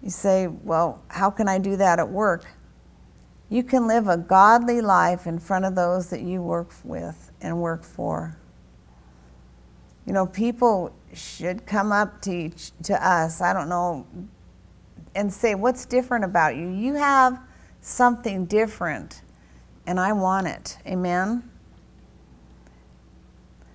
You 0.00 0.10
say, 0.10 0.46
well, 0.46 1.02
how 1.08 1.28
can 1.28 1.48
I 1.48 1.58
do 1.58 1.74
that 1.74 1.98
at 1.98 2.08
work? 2.08 2.44
You 3.48 3.64
can 3.64 3.88
live 3.88 4.06
a 4.06 4.16
godly 4.16 4.80
life 4.80 5.26
in 5.26 5.40
front 5.40 5.64
of 5.64 5.74
those 5.74 6.08
that 6.10 6.20
you 6.20 6.40
work 6.40 6.70
with 6.84 7.32
and 7.40 7.60
work 7.60 7.82
for. 7.82 8.36
You 10.06 10.12
know, 10.12 10.26
people 10.26 10.92
should 11.12 11.66
come 11.66 11.92
up 11.92 12.22
to 12.22 12.32
each, 12.32 12.72
to 12.84 13.06
us, 13.06 13.40
I 13.40 13.52
don't 13.52 13.68
know, 13.68 14.06
and 15.14 15.32
say, 15.32 15.54
"What's 15.54 15.84
different 15.84 16.24
about 16.24 16.56
you? 16.56 16.68
You 16.68 16.94
have 16.94 17.40
something 17.80 18.46
different, 18.46 19.22
and 19.86 20.00
I 20.00 20.12
want 20.12 20.46
it." 20.46 20.78
Amen. 20.86 21.50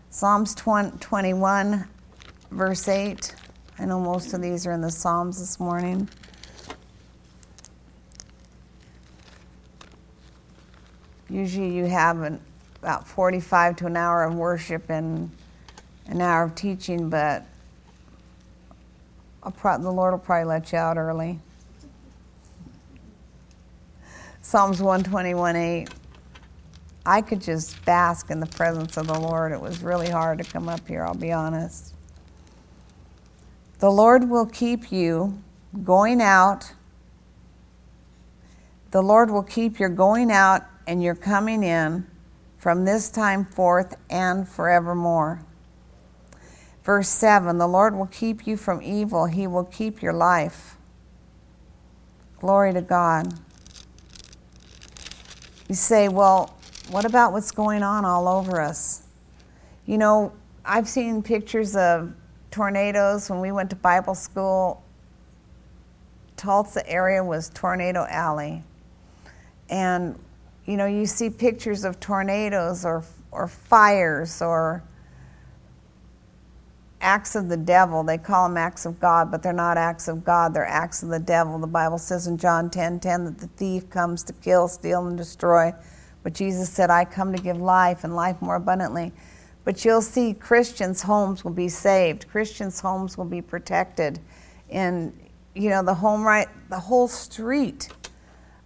Psalms 0.10 0.56
20, 0.56 0.98
21, 1.00 1.88
verse 2.50 2.88
8. 2.88 3.36
I 3.78 3.86
know 3.86 4.00
most 4.00 4.34
of 4.34 4.42
these 4.42 4.66
are 4.66 4.72
in 4.72 4.80
the 4.80 4.90
Psalms 4.90 5.40
this 5.40 5.60
morning. 5.60 6.08
Usually 11.30 11.76
you 11.76 11.86
have 11.86 12.22
an, 12.22 12.40
about 12.82 13.06
45 13.06 13.76
to 13.78 13.88
an 13.88 13.98
hour 13.98 14.24
of 14.24 14.36
worship 14.36 14.90
and 14.90 15.30
an 16.08 16.22
hour 16.22 16.44
of 16.44 16.56
teaching, 16.56 17.10
but 17.10 17.46
pro- 19.58 19.78
the 19.78 19.92
Lord 19.92 20.14
will 20.14 20.20
probably 20.20 20.46
let 20.46 20.72
you 20.72 20.78
out 20.78 20.98
early. 20.98 21.40
Psalms 24.42 24.82
121 24.82 25.56
8. 25.56 25.90
I 27.08 27.22
could 27.22 27.42
just 27.42 27.84
bask 27.86 28.30
in 28.32 28.40
the 28.40 28.48
presence 28.48 28.98
of 28.98 29.08
the 29.08 29.20
Lord. 29.20 29.52
It 29.52 29.62
was 29.62 29.82
really 29.84 30.10
hard 30.10 30.40
to 30.40 30.44
come 30.44 30.68
up 30.68 30.88
here, 30.88 31.04
I'll 31.04 31.14
be 31.14 31.32
honest. 31.32 31.94
The 33.80 33.92
Lord 33.92 34.30
will 34.30 34.46
keep 34.46 34.92
you 34.92 35.42
going 35.84 36.22
out. 36.22 36.74
The 38.92 39.02
Lord 39.02 39.30
will 39.30 39.44
keep 39.44 39.80
your 39.80 39.90
going 39.90 40.32
out 40.32 40.64
and 40.88 41.04
your 41.04 41.16
coming 41.16 41.64
in 41.64 42.08
from 42.58 42.86
this 42.86 43.10
time 43.10 43.46
forth 43.46 43.96
and 44.10 44.48
forevermore. 44.48 45.42
Verse 46.86 47.10
7 47.10 47.58
The 47.58 47.68
Lord 47.68 47.96
will 47.96 48.06
keep 48.06 48.48
you 48.48 48.56
from 48.56 48.82
evil, 48.82 49.26
He 49.26 49.48
will 49.48 49.66
keep 49.66 50.02
your 50.02 50.14
life. 50.14 50.78
Glory 52.40 52.74
to 52.74 52.82
God. 52.82 53.34
You 55.68 55.74
say, 55.74 56.08
well, 56.10 56.56
what 56.92 57.06
about 57.06 57.34
what's 57.34 57.50
going 57.50 57.82
on 57.82 58.06
all 58.06 58.28
over 58.28 58.62
us? 58.62 59.08
You 59.88 59.98
know, 59.98 60.32
I've 60.64 60.88
seen 60.88 61.24
pictures 61.24 61.76
of 61.76 62.14
tornadoes 62.52 63.30
when 63.32 63.40
we 63.42 63.52
went 63.52 63.72
to 63.72 63.76
Bible 63.76 64.14
school. 64.14 64.84
Tulsa 66.38 66.88
area 66.88 67.24
was 67.24 67.50
Tornado 67.50 68.06
Alley. 68.08 68.62
And, 69.70 70.20
you 70.66 70.78
know, 70.78 70.86
you 70.86 71.08
see 71.08 71.32
pictures 71.32 71.84
of 71.84 72.00
tornadoes 72.00 72.86
or, 72.86 73.04
or 73.32 73.48
fires 73.48 74.40
or 74.40 74.84
acts 77.06 77.36
of 77.36 77.48
the 77.50 77.58
devil. 77.58 78.04
They 78.04 78.18
call 78.18 78.50
them 78.50 78.58
acts 78.58 78.86
of 78.86 79.00
God, 79.00 79.30
but 79.30 79.44
they're 79.44 79.54
not 79.54 79.78
acts 79.78 80.08
of 80.08 80.26
God. 80.26 80.54
They're 80.54 80.66
acts 80.66 81.04
of 81.04 81.10
the 81.10 81.20
devil. 81.20 81.60
The 81.60 81.68
Bible 81.68 82.00
says 82.00 82.26
in 82.26 82.38
John 82.38 82.70
10 82.70 83.00
10 83.00 83.26
that 83.26 83.38
the 83.38 83.48
thief 83.48 83.90
comes 83.92 84.24
to 84.24 84.34
kill, 84.34 84.68
steal, 84.68 85.06
and 85.08 85.16
destroy. 85.16 85.72
But 86.24 86.34
Jesus 86.34 86.70
said, 86.70 86.90
I 86.90 87.06
come 87.06 87.32
to 87.36 87.42
give 87.42 87.58
life 87.58 88.04
and 88.04 88.16
life 88.16 88.42
more 88.42 88.56
abundantly. 88.56 89.14
But 89.64 89.86
you'll 89.86 90.02
see 90.02 90.34
Christians' 90.34 91.04
homes 91.04 91.44
will 91.44 91.54
be 91.54 91.70
saved. 91.70 92.28
Christians' 92.28 92.80
homes 92.80 93.18
will 93.18 93.26
be 93.26 93.42
protected. 93.42 94.20
And, 94.72 95.14
you 95.54 95.70
know, 95.70 95.84
the 95.84 95.94
home 95.94 96.24
right, 96.24 96.48
the 96.70 96.80
whole 96.80 97.08
street 97.08 97.90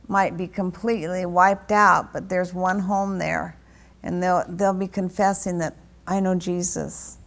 might 0.08 0.38
be 0.38 0.48
completely 0.48 1.26
wiped 1.26 1.72
out, 1.72 2.14
but 2.14 2.30
there's 2.30 2.54
one 2.54 2.80
home 2.80 3.20
there. 3.20 3.58
And 4.02 4.24
they'll, 4.24 4.46
they'll 4.48 4.74
be 4.74 4.88
confessing 4.88 5.58
that 5.58 5.76
I 6.08 6.22
know 6.22 6.36
Jesus. 6.36 7.18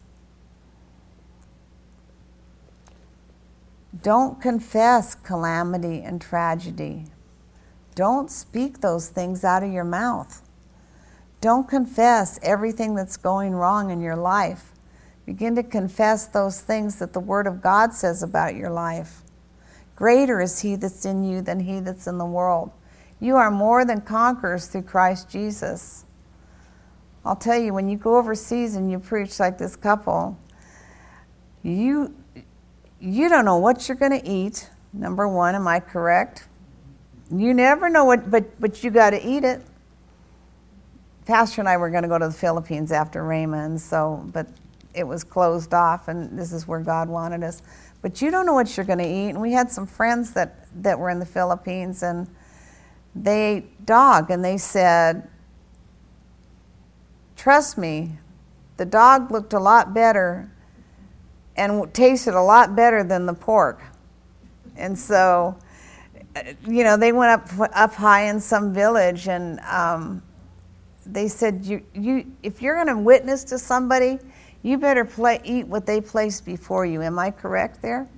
Don't 4.00 4.40
confess 4.40 5.14
calamity 5.14 6.02
and 6.02 6.20
tragedy. 6.20 7.06
don't 7.94 8.30
speak 8.30 8.80
those 8.80 9.08
things 9.10 9.44
out 9.44 9.62
of 9.62 9.70
your 9.70 9.84
mouth. 9.84 10.40
Don't 11.42 11.68
confess 11.68 12.38
everything 12.42 12.94
that's 12.94 13.16
going 13.18 13.52
wrong 13.52 13.90
in 13.90 14.00
your 14.00 14.16
life. 14.16 14.72
Begin 15.26 15.54
to 15.56 15.62
confess 15.62 16.26
those 16.26 16.60
things 16.60 16.96
that 17.00 17.12
the 17.12 17.20
Word 17.20 17.46
of 17.46 17.60
God 17.60 17.92
says 17.92 18.22
about 18.22 18.54
your 18.54 18.70
life. 18.70 19.22
Greater 19.94 20.40
is 20.40 20.60
He 20.60 20.74
that's 20.76 21.04
in 21.04 21.22
you 21.22 21.42
than 21.42 21.60
He 21.60 21.80
that's 21.80 22.06
in 22.06 22.16
the 22.16 22.24
world. 22.24 22.70
You 23.20 23.36
are 23.36 23.50
more 23.50 23.84
than 23.84 24.00
conquerors 24.00 24.66
through 24.66 24.82
Christ 24.82 25.28
Jesus. 25.28 26.06
I'll 27.24 27.36
tell 27.36 27.58
you, 27.58 27.72
when 27.74 27.88
you 27.88 27.96
go 27.96 28.16
overseas 28.16 28.74
and 28.74 28.90
you 28.90 28.98
preach 28.98 29.38
like 29.38 29.58
this 29.58 29.76
couple, 29.76 30.38
you, 31.62 32.14
you 33.02 33.28
don't 33.28 33.44
know 33.44 33.58
what 33.58 33.88
you're 33.88 33.96
going 33.96 34.18
to 34.18 34.28
eat. 34.28 34.70
Number 34.92 35.26
one, 35.26 35.56
am 35.56 35.66
I 35.66 35.80
correct? 35.80 36.46
You 37.32 37.52
never 37.52 37.88
know 37.88 38.04
what, 38.04 38.30
but, 38.30 38.60
but 38.60 38.84
you 38.84 38.90
got 38.90 39.10
to 39.10 39.26
eat 39.26 39.42
it. 39.42 39.60
Pastor 41.26 41.62
and 41.62 41.68
I 41.68 41.76
were 41.76 41.90
going 41.90 42.04
to 42.04 42.08
go 42.08 42.18
to 42.18 42.28
the 42.28 42.32
Philippines 42.32 42.92
after 42.92 43.24
Raymond, 43.24 43.80
so, 43.80 44.22
but 44.32 44.46
it 44.94 45.04
was 45.04 45.24
closed 45.24 45.74
off, 45.74 46.06
and 46.08 46.38
this 46.38 46.52
is 46.52 46.68
where 46.68 46.80
God 46.80 47.08
wanted 47.08 47.42
us. 47.42 47.62
But 48.02 48.22
you 48.22 48.30
don't 48.30 48.46
know 48.46 48.54
what 48.54 48.76
you're 48.76 48.86
going 48.86 48.98
to 48.98 49.08
eat. 49.08 49.30
And 49.30 49.40
we 49.40 49.52
had 49.52 49.70
some 49.70 49.86
friends 49.86 50.32
that, 50.32 50.66
that 50.82 50.98
were 50.98 51.10
in 51.10 51.18
the 51.18 51.26
Philippines, 51.26 52.02
and 52.02 52.28
they 53.16 53.56
ate 53.56 53.86
dog, 53.86 54.30
and 54.30 54.44
they 54.44 54.58
said, 54.58 55.28
Trust 57.36 57.76
me, 57.76 58.18
the 58.76 58.84
dog 58.84 59.32
looked 59.32 59.52
a 59.52 59.58
lot 59.58 59.92
better 59.92 60.51
and 61.56 61.92
tasted 61.92 62.34
a 62.34 62.42
lot 62.42 62.74
better 62.74 63.04
than 63.04 63.26
the 63.26 63.34
pork. 63.34 63.82
And 64.76 64.98
so, 64.98 65.56
you 66.66 66.82
know, 66.84 66.96
they 66.96 67.12
went 67.12 67.30
up 67.30 67.70
up 67.74 67.94
high 67.94 68.22
in 68.22 68.40
some 68.40 68.72
village, 68.72 69.28
and 69.28 69.60
um, 69.60 70.22
they 71.04 71.28
said, 71.28 71.64
"You, 71.64 71.82
you, 71.94 72.26
if 72.42 72.62
you're 72.62 72.74
going 72.74 72.94
to 72.94 72.98
witness 72.98 73.44
to 73.44 73.58
somebody, 73.58 74.18
you 74.62 74.78
better 74.78 75.04
play, 75.04 75.40
eat 75.44 75.66
what 75.66 75.86
they 75.86 76.00
place 76.00 76.40
before 76.40 76.86
you." 76.86 77.02
Am 77.02 77.18
I 77.18 77.30
correct 77.30 77.82
there? 77.82 78.08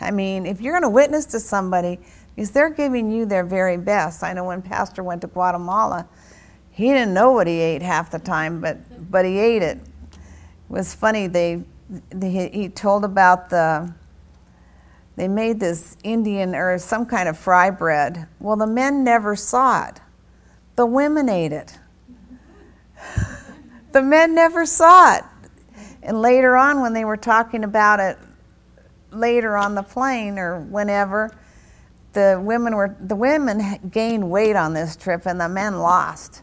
I 0.00 0.10
mean, 0.10 0.46
if 0.46 0.60
you're 0.60 0.72
going 0.72 0.82
to 0.82 0.88
witness 0.88 1.26
to 1.26 1.40
somebody, 1.40 1.98
because 2.34 2.50
they're 2.50 2.70
giving 2.70 3.10
you 3.10 3.26
their 3.26 3.44
very 3.44 3.76
best. 3.76 4.22
I 4.22 4.32
know 4.32 4.44
when 4.44 4.62
Pastor 4.62 5.02
went 5.02 5.22
to 5.22 5.26
Guatemala, 5.26 6.06
he 6.70 6.88
didn't 6.88 7.12
know 7.12 7.32
what 7.32 7.48
he 7.48 7.58
ate 7.58 7.82
half 7.82 8.10
the 8.10 8.20
time, 8.20 8.60
but 8.60 9.10
but 9.10 9.24
he 9.24 9.38
ate 9.38 9.62
it. 9.62 9.78
It 9.78 10.18
was 10.68 10.94
funny. 10.94 11.26
They, 11.26 11.64
they 12.10 12.48
he 12.48 12.68
told 12.68 13.04
about 13.04 13.50
the 13.50 13.92
they 15.16 15.26
made 15.26 15.58
this 15.58 15.96
Indian 16.04 16.54
or 16.54 16.78
some 16.78 17.04
kind 17.04 17.28
of 17.28 17.36
fry 17.36 17.70
bread. 17.70 18.28
Well, 18.38 18.56
the 18.56 18.68
men 18.68 19.02
never 19.02 19.34
saw 19.34 19.88
it. 19.88 20.00
The 20.76 20.86
women 20.86 21.28
ate 21.28 21.52
it. 21.52 21.76
the 23.92 24.02
men 24.02 24.34
never 24.34 24.64
saw 24.64 25.16
it. 25.16 25.24
And 26.04 26.22
later 26.22 26.56
on, 26.56 26.80
when 26.80 26.92
they 26.92 27.04
were 27.04 27.16
talking 27.16 27.64
about 27.64 27.98
it 27.98 28.16
later 29.10 29.56
on 29.56 29.74
the 29.74 29.82
plane 29.82 30.38
or 30.38 30.60
whenever, 30.60 31.36
the 32.12 32.40
women 32.42 32.76
were 32.76 32.96
the 33.00 33.16
women 33.16 33.90
gained 33.90 34.30
weight 34.30 34.56
on 34.56 34.72
this 34.72 34.96
trip 34.96 35.26
and 35.26 35.40
the 35.40 35.48
men 35.48 35.78
lost. 35.78 36.42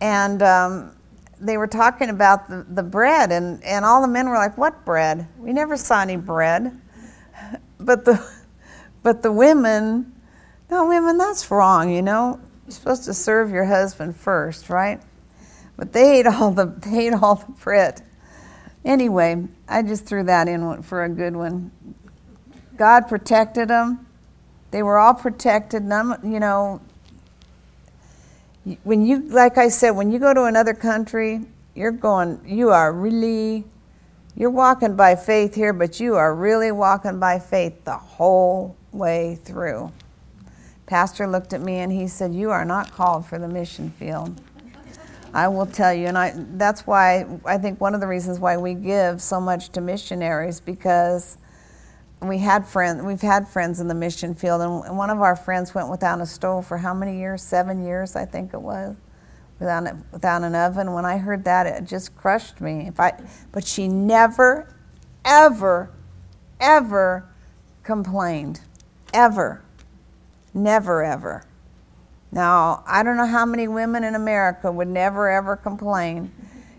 And 0.00 0.42
um, 0.42 0.95
they 1.40 1.56
were 1.56 1.66
talking 1.66 2.08
about 2.08 2.48
the, 2.48 2.66
the 2.68 2.82
bread, 2.82 3.30
and, 3.32 3.62
and 3.64 3.84
all 3.84 4.00
the 4.00 4.08
men 4.08 4.28
were 4.28 4.36
like, 4.36 4.56
What 4.56 4.84
bread? 4.84 5.26
We 5.38 5.52
never 5.52 5.76
saw 5.76 6.02
any 6.02 6.16
bread. 6.16 6.80
But 7.78 8.06
the, 8.06 8.26
but 9.02 9.22
the 9.22 9.30
women, 9.30 10.18
no, 10.70 10.88
women, 10.88 11.18
that's 11.18 11.50
wrong, 11.50 11.90
you 11.90 12.00
know. 12.00 12.40
You're 12.64 12.72
supposed 12.72 13.04
to 13.04 13.12
serve 13.12 13.50
your 13.50 13.66
husband 13.66 14.16
first, 14.16 14.70
right? 14.70 15.00
But 15.76 15.92
they 15.92 16.20
ate 16.20 16.26
all 16.26 16.50
the, 16.52 16.64
they 16.78 17.08
ate 17.08 17.12
all 17.12 17.34
the 17.34 17.52
bread. 17.52 18.02
Anyway, 18.84 19.46
I 19.68 19.82
just 19.82 20.06
threw 20.06 20.22
that 20.24 20.48
in 20.48 20.82
for 20.82 21.04
a 21.04 21.08
good 21.08 21.36
one. 21.36 21.70
God 22.76 23.08
protected 23.08 23.68
them. 23.68 24.06
They 24.70 24.82
were 24.82 24.98
all 24.98 25.14
protected. 25.14 25.82
None, 25.82 26.18
you 26.24 26.40
know, 26.40 26.80
when 28.82 29.06
you, 29.06 29.20
like 29.28 29.58
I 29.58 29.68
said, 29.68 29.90
when 29.90 30.10
you 30.10 30.18
go 30.18 30.34
to 30.34 30.44
another 30.44 30.74
country, 30.74 31.42
you're 31.74 31.92
going, 31.92 32.40
you 32.44 32.70
are 32.70 32.92
really, 32.92 33.64
you're 34.34 34.50
walking 34.50 34.96
by 34.96 35.14
faith 35.14 35.54
here, 35.54 35.72
but 35.72 36.00
you 36.00 36.16
are 36.16 36.34
really 36.34 36.72
walking 36.72 37.20
by 37.20 37.38
faith 37.38 37.84
the 37.84 37.96
whole 37.96 38.76
way 38.90 39.38
through. 39.44 39.92
Pastor 40.86 41.26
looked 41.26 41.52
at 41.52 41.60
me 41.60 41.78
and 41.78 41.92
he 41.92 42.08
said, 42.08 42.34
You 42.34 42.50
are 42.50 42.64
not 42.64 42.92
called 42.92 43.26
for 43.26 43.38
the 43.38 43.48
mission 43.48 43.90
field. 43.90 44.40
I 45.34 45.48
will 45.48 45.66
tell 45.66 45.92
you, 45.92 46.06
and 46.06 46.16
I, 46.16 46.32
that's 46.34 46.86
why 46.86 47.26
I 47.44 47.58
think 47.58 47.80
one 47.80 47.94
of 47.94 48.00
the 48.00 48.06
reasons 48.06 48.38
why 48.38 48.56
we 48.56 48.74
give 48.74 49.20
so 49.20 49.40
much 49.40 49.68
to 49.70 49.80
missionaries 49.80 50.60
because 50.60 51.38
we 52.28 52.38
had 52.38 52.66
friends 52.66 53.02
we've 53.02 53.20
had 53.20 53.48
friends 53.48 53.80
in 53.80 53.88
the 53.88 53.94
mission 53.94 54.34
field 54.34 54.60
and 54.60 54.96
one 54.96 55.10
of 55.10 55.20
our 55.20 55.36
friends 55.36 55.74
went 55.74 55.88
without 55.88 56.20
a 56.20 56.26
stove 56.26 56.66
for 56.66 56.78
how 56.78 56.94
many 56.94 57.18
years? 57.18 57.42
Seven 57.42 57.84
years 57.84 58.16
i 58.16 58.24
think 58.24 58.54
it 58.54 58.60
was 58.60 58.96
without, 59.58 59.84
without 60.12 60.42
an 60.42 60.54
oven. 60.54 60.92
When 60.92 61.04
i 61.04 61.18
heard 61.18 61.44
that 61.44 61.66
it 61.66 61.84
just 61.84 62.16
crushed 62.16 62.60
me. 62.60 62.88
If 62.88 63.00
I, 63.00 63.14
but 63.52 63.66
she 63.66 63.88
never 63.88 64.74
ever 65.24 65.90
ever 66.60 67.28
complained. 67.82 68.60
Ever. 69.12 69.62
Never 70.52 71.04
ever. 71.04 71.44
Now 72.32 72.82
i 72.86 73.02
don't 73.02 73.16
know 73.16 73.26
how 73.26 73.46
many 73.46 73.68
women 73.68 74.04
in 74.04 74.14
america 74.14 74.70
would 74.70 74.88
never 74.88 75.30
ever 75.30 75.56
complain 75.56 76.32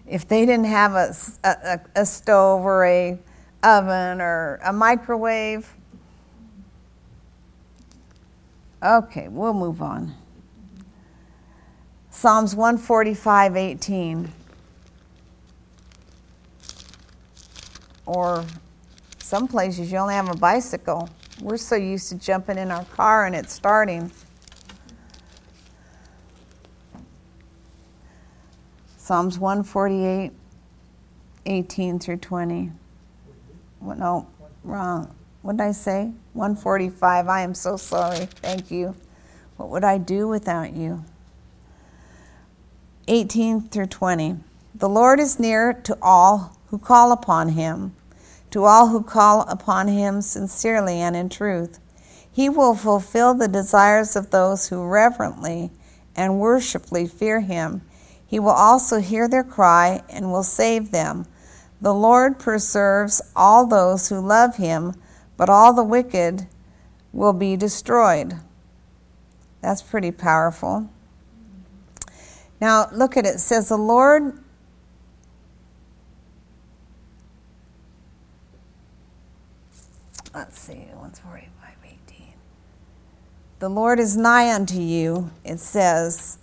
if 0.07 0.27
they 0.27 0.45
didn't 0.45 0.65
have 0.65 0.93
a, 0.93 1.13
a, 1.43 1.79
a 2.01 2.05
stove 2.05 2.61
or 2.61 2.85
a 2.85 3.19
oven 3.63 4.21
or 4.21 4.59
a 4.63 4.71
microwave. 4.71 5.73
Okay, 8.83 9.27
we'll 9.27 9.53
move 9.53 9.81
on. 9.81 10.13
Psalms 12.09 12.55
145 12.55 13.55
18. 13.55 14.31
Or 18.05 18.45
some 19.19 19.47
places 19.47 19.91
you 19.91 19.97
only 19.97 20.13
have 20.13 20.29
a 20.29 20.37
bicycle. 20.37 21.09
We're 21.41 21.57
so 21.57 21.75
used 21.75 22.09
to 22.09 22.15
jumping 22.15 22.57
in 22.57 22.71
our 22.71 22.85
car 22.85 23.25
and 23.25 23.35
it's 23.35 23.53
starting. 23.53 24.11
Psalms 28.97 29.39
148 29.39 30.31
18 31.45 31.99
through 31.99 32.17
20 32.17 32.71
no, 33.81 34.27
wrong. 34.63 35.13
What 35.41 35.57
did 35.57 35.63
I 35.63 35.71
say? 35.71 36.11
145. 36.33 37.27
I 37.27 37.41
am 37.41 37.53
so 37.53 37.77
sorry. 37.77 38.25
Thank 38.25 38.71
you. 38.71 38.95
What 39.57 39.69
would 39.69 39.83
I 39.83 39.97
do 39.97 40.27
without 40.27 40.73
you? 40.73 41.03
18 43.07 43.69
through 43.69 43.87
20. 43.87 44.37
The 44.75 44.89
Lord 44.89 45.19
is 45.19 45.39
near 45.39 45.73
to 45.73 45.97
all 46.01 46.57
who 46.67 46.77
call 46.77 47.11
upon 47.11 47.49
him, 47.49 47.95
to 48.51 48.65
all 48.65 48.89
who 48.89 49.01
call 49.01 49.41
upon 49.49 49.87
him 49.87 50.21
sincerely 50.21 50.95
and 50.95 51.15
in 51.15 51.29
truth. 51.29 51.79
He 52.29 52.49
will 52.49 52.75
fulfill 52.75 53.33
the 53.33 53.47
desires 53.47 54.15
of 54.15 54.29
those 54.29 54.67
who 54.67 54.83
reverently 54.83 55.71
and 56.15 56.39
worshipfully 56.39 57.07
fear 57.07 57.39
him. 57.39 57.81
He 58.25 58.39
will 58.39 58.49
also 58.49 58.99
hear 58.99 59.27
their 59.27 59.43
cry 59.43 60.03
and 60.09 60.31
will 60.31 60.43
save 60.43 60.91
them. 60.91 61.25
The 61.79 61.93
Lord 61.93 62.39
preserves 62.39 63.21
all 63.35 63.67
those 63.67 64.09
who 64.09 64.19
love 64.19 64.57
him, 64.57 64.93
but 65.35 65.49
all 65.49 65.73
the 65.73 65.83
wicked 65.83 66.47
will 67.13 67.33
be 67.33 67.55
destroyed. 67.55 68.35
That's 69.61 69.81
pretty 69.81 70.11
powerful. 70.11 70.89
Now, 72.59 72.87
look 72.91 73.15
at 73.17 73.25
it. 73.25 73.35
It 73.35 73.39
says, 73.39 73.69
The 73.69 73.77
Lord. 73.77 74.43
Let's 80.33 80.59
see, 80.59 80.73
145, 80.73 81.69
18. 81.83 82.33
The 83.59 83.69
Lord 83.69 83.99
is 83.99 84.15
nigh 84.15 84.53
unto 84.53 84.79
you, 84.79 85.31
it 85.43 85.59
says, 85.59 86.37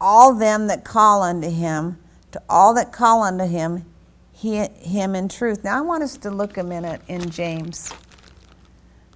all 0.00 0.34
them 0.34 0.66
that 0.68 0.84
call 0.84 1.22
unto 1.22 1.50
him 1.50 1.98
to 2.32 2.42
all 2.48 2.74
that 2.74 2.92
call 2.92 3.22
unto 3.22 3.46
him, 3.46 3.84
he, 4.32 4.56
him 4.56 5.14
in 5.14 5.28
truth. 5.28 5.64
Now, 5.64 5.78
I 5.78 5.80
want 5.80 6.02
us 6.02 6.16
to 6.18 6.30
look 6.30 6.56
a 6.56 6.62
minute 6.62 7.00
in 7.08 7.30
James. 7.30 7.92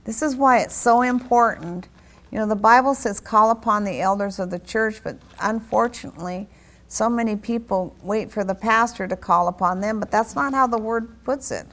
This 0.05 0.23
is 0.23 0.35
why 0.35 0.61
it's 0.61 0.75
so 0.75 1.03
important. 1.03 1.89
You 2.31 2.39
know, 2.39 2.47
the 2.47 2.57
Bible 2.57 2.95
says, 2.95 3.21
call 3.21 3.51
upon 3.51 3.85
the 3.85 4.01
elders 4.01 4.39
of 4.39 4.51
the 4.51 4.59
church, 4.59 5.01
but 5.05 5.19
unfortunately, 5.41 6.49
so 6.89 7.09
many 7.09 7.37
people 7.37 7.95
wait 8.03 8.31
for 8.31 8.45
the 8.45 8.55
pastor 8.55 9.07
to 9.07 9.17
call 9.17 9.49
upon 9.49 9.81
them, 9.81 10.01
but 10.01 10.11
that's 10.11 10.35
not 10.35 10.53
how 10.53 10.67
the 10.67 10.79
word 10.79 11.23
puts 11.25 11.51
it. 11.51 11.67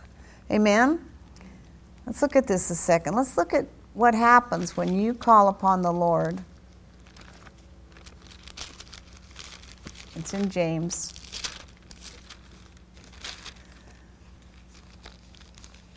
Amen? 0.51 1.05
Let's 2.05 2.21
look 2.21 2.35
at 2.35 2.47
this 2.47 2.69
a 2.69 2.75
second. 2.75 3.15
Let's 3.15 3.37
look 3.37 3.53
at 3.53 3.67
what 3.93 4.13
happens 4.13 4.77
when 4.77 4.93
you 4.99 5.13
call 5.13 5.47
upon 5.47 5.81
the 5.81 5.91
Lord. 5.91 6.41
It's 10.15 10.33
in 10.33 10.49
James. 10.49 11.18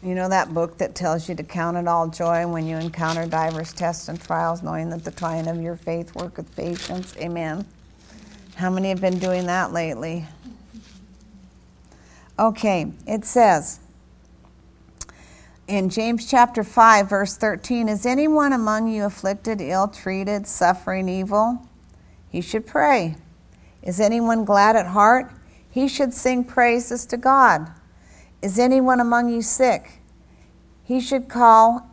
You 0.03 0.17
know 0.17 0.29
that 0.29 0.53
book 0.53 0.79
that 0.79 0.97
tells 0.97 1.29
you 1.29 1.37
to 1.37 1.45
count 1.45 1.77
it 1.77 1.87
all 1.87 2.09
joy 2.09 2.45
when 2.49 2.67
you 2.67 2.77
encounter 2.77 3.25
divers 3.25 3.73
tests 3.73 4.09
and 4.09 4.21
trials, 4.21 4.61
knowing 4.61 4.91
that 4.91 5.05
the 5.05 5.13
trying 5.13 5.47
of 5.47 5.63
your 5.63 5.77
faith 5.77 6.13
worketh 6.17 6.57
patience? 6.57 7.17
Amen. 7.19 7.65
How 8.57 8.69
many 8.69 8.89
have 8.89 9.01
been 9.01 9.21
doing 9.21 9.47
that 9.47 9.73
lately? 9.73 10.27
Okay, 12.37 12.93
it 13.07 13.25
says 13.25 13.79
in 15.69 15.89
James 15.89 16.29
chapter 16.29 16.65
5, 16.65 17.09
verse 17.09 17.37
13 17.37 17.89
Is 17.89 18.05
anyone 18.05 18.53
among 18.53 18.89
you 18.89 19.05
afflicted, 19.05 19.61
ill 19.61 19.87
treated, 19.87 20.47
suffering 20.47 21.09
evil? 21.09 21.67
He 22.29 22.41
should 22.41 22.67
pray. 22.67 23.17
Is 23.83 24.01
anyone 24.01 24.45
glad 24.45 24.75
at 24.75 24.87
heart? 24.87 25.31
He 25.71 25.87
should 25.87 26.13
sing 26.13 26.45
praises 26.45 27.07
to 27.07 27.17
God. 27.17 27.71
Is 28.43 28.59
anyone 28.59 29.01
among 29.01 29.31
you 29.31 29.41
sick? 29.41 30.03
He 30.83 31.01
should 31.01 31.29
call. 31.29 31.89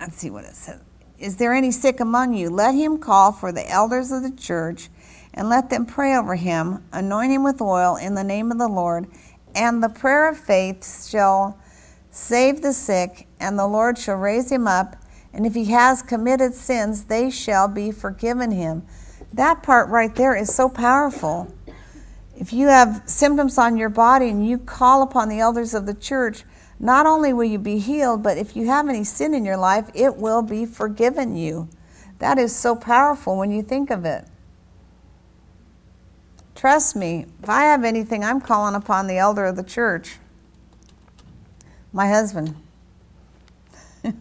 Let's 0.00 0.16
see 0.16 0.30
what 0.30 0.44
it 0.44 0.54
says. 0.54 0.80
Is 1.18 1.36
there 1.36 1.54
any 1.54 1.70
sick 1.70 2.00
among 2.00 2.34
you? 2.34 2.50
Let 2.50 2.74
him 2.74 2.98
call 2.98 3.30
for 3.30 3.52
the 3.52 3.68
elders 3.70 4.10
of 4.10 4.22
the 4.22 4.32
church 4.32 4.88
and 5.34 5.48
let 5.48 5.70
them 5.70 5.86
pray 5.86 6.16
over 6.16 6.34
him, 6.34 6.84
anoint 6.92 7.32
him 7.32 7.44
with 7.44 7.60
oil 7.60 7.96
in 7.96 8.14
the 8.14 8.24
name 8.24 8.50
of 8.50 8.58
the 8.58 8.68
Lord. 8.68 9.06
And 9.54 9.82
the 9.82 9.88
prayer 9.88 10.28
of 10.28 10.38
faith 10.38 11.08
shall 11.08 11.58
save 12.10 12.62
the 12.62 12.72
sick, 12.72 13.26
and 13.38 13.58
the 13.58 13.66
Lord 13.66 13.98
shall 13.98 14.16
raise 14.16 14.50
him 14.50 14.66
up. 14.66 14.96
And 15.32 15.46
if 15.46 15.54
he 15.54 15.66
has 15.66 16.02
committed 16.02 16.54
sins, 16.54 17.04
they 17.04 17.30
shall 17.30 17.68
be 17.68 17.92
forgiven 17.92 18.50
him. 18.50 18.82
That 19.32 19.62
part 19.62 19.88
right 19.88 20.14
there 20.14 20.34
is 20.36 20.54
so 20.54 20.68
powerful. 20.68 21.54
If 22.42 22.52
you 22.52 22.66
have 22.66 23.04
symptoms 23.06 23.56
on 23.56 23.76
your 23.76 23.88
body 23.88 24.28
and 24.28 24.44
you 24.44 24.58
call 24.58 25.04
upon 25.04 25.28
the 25.28 25.38
elders 25.38 25.74
of 25.74 25.86
the 25.86 25.94
church, 25.94 26.42
not 26.80 27.06
only 27.06 27.32
will 27.32 27.44
you 27.44 27.60
be 27.60 27.78
healed, 27.78 28.24
but 28.24 28.36
if 28.36 28.56
you 28.56 28.66
have 28.66 28.88
any 28.88 29.04
sin 29.04 29.32
in 29.32 29.44
your 29.44 29.56
life, 29.56 29.88
it 29.94 30.16
will 30.16 30.42
be 30.42 30.66
forgiven 30.66 31.36
you. 31.36 31.68
That 32.18 32.38
is 32.38 32.52
so 32.52 32.74
powerful 32.74 33.38
when 33.38 33.52
you 33.52 33.62
think 33.62 33.90
of 33.90 34.04
it. 34.04 34.24
Trust 36.56 36.96
me, 36.96 37.26
if 37.40 37.48
I 37.48 37.62
have 37.62 37.84
anything, 37.84 38.24
I'm 38.24 38.40
calling 38.40 38.74
upon 38.74 39.06
the 39.06 39.18
elder 39.18 39.44
of 39.44 39.54
the 39.54 39.62
church, 39.62 40.18
my 41.92 42.08
husband. 42.08 42.56
but 44.02 44.14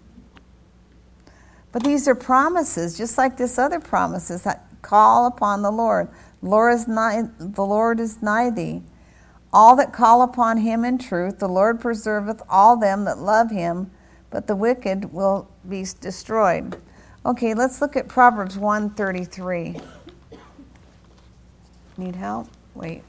these 1.84 2.07
are 2.07 2.13
promises, 2.13 2.95
just 2.95 3.17
like 3.17 3.38
this 3.38 3.57
other 3.57 3.79
promises 3.79 4.43
that 4.43 4.67
call 4.84 5.25
upon 5.25 5.63
the 5.63 5.71
Lord. 5.71 6.07
Lord 6.41 6.73
is 6.73 6.88
nigh, 6.88 7.23
the 7.39 7.65
Lord 7.65 7.99
is 7.99 8.21
nigh 8.21 8.49
thee. 8.49 8.82
All 9.54 9.75
that 9.75 9.93
call 9.93 10.21
upon 10.21 10.58
him 10.58 10.86
in 10.86 10.97
truth, 10.97 11.39
the 11.39 11.49
Lord 11.49 11.80
preserveth 11.80 12.41
all 12.49 12.77
them 12.77 13.04
that 13.06 13.17
love 13.17 13.51
him, 13.51 13.91
but 14.30 14.47
the 14.47 14.56
wicked 14.56 15.13
will 15.13 15.49
be 15.67 15.86
destroyed. 15.99 16.82
Okay, 17.25 17.54
let's 17.54 17.82
look 17.82 17.95
at 17.95 18.08
Proverbs 18.08 18.58
133. 18.58 19.75
Need 21.97 22.15
help? 22.15 22.47
Wait. 22.73 23.04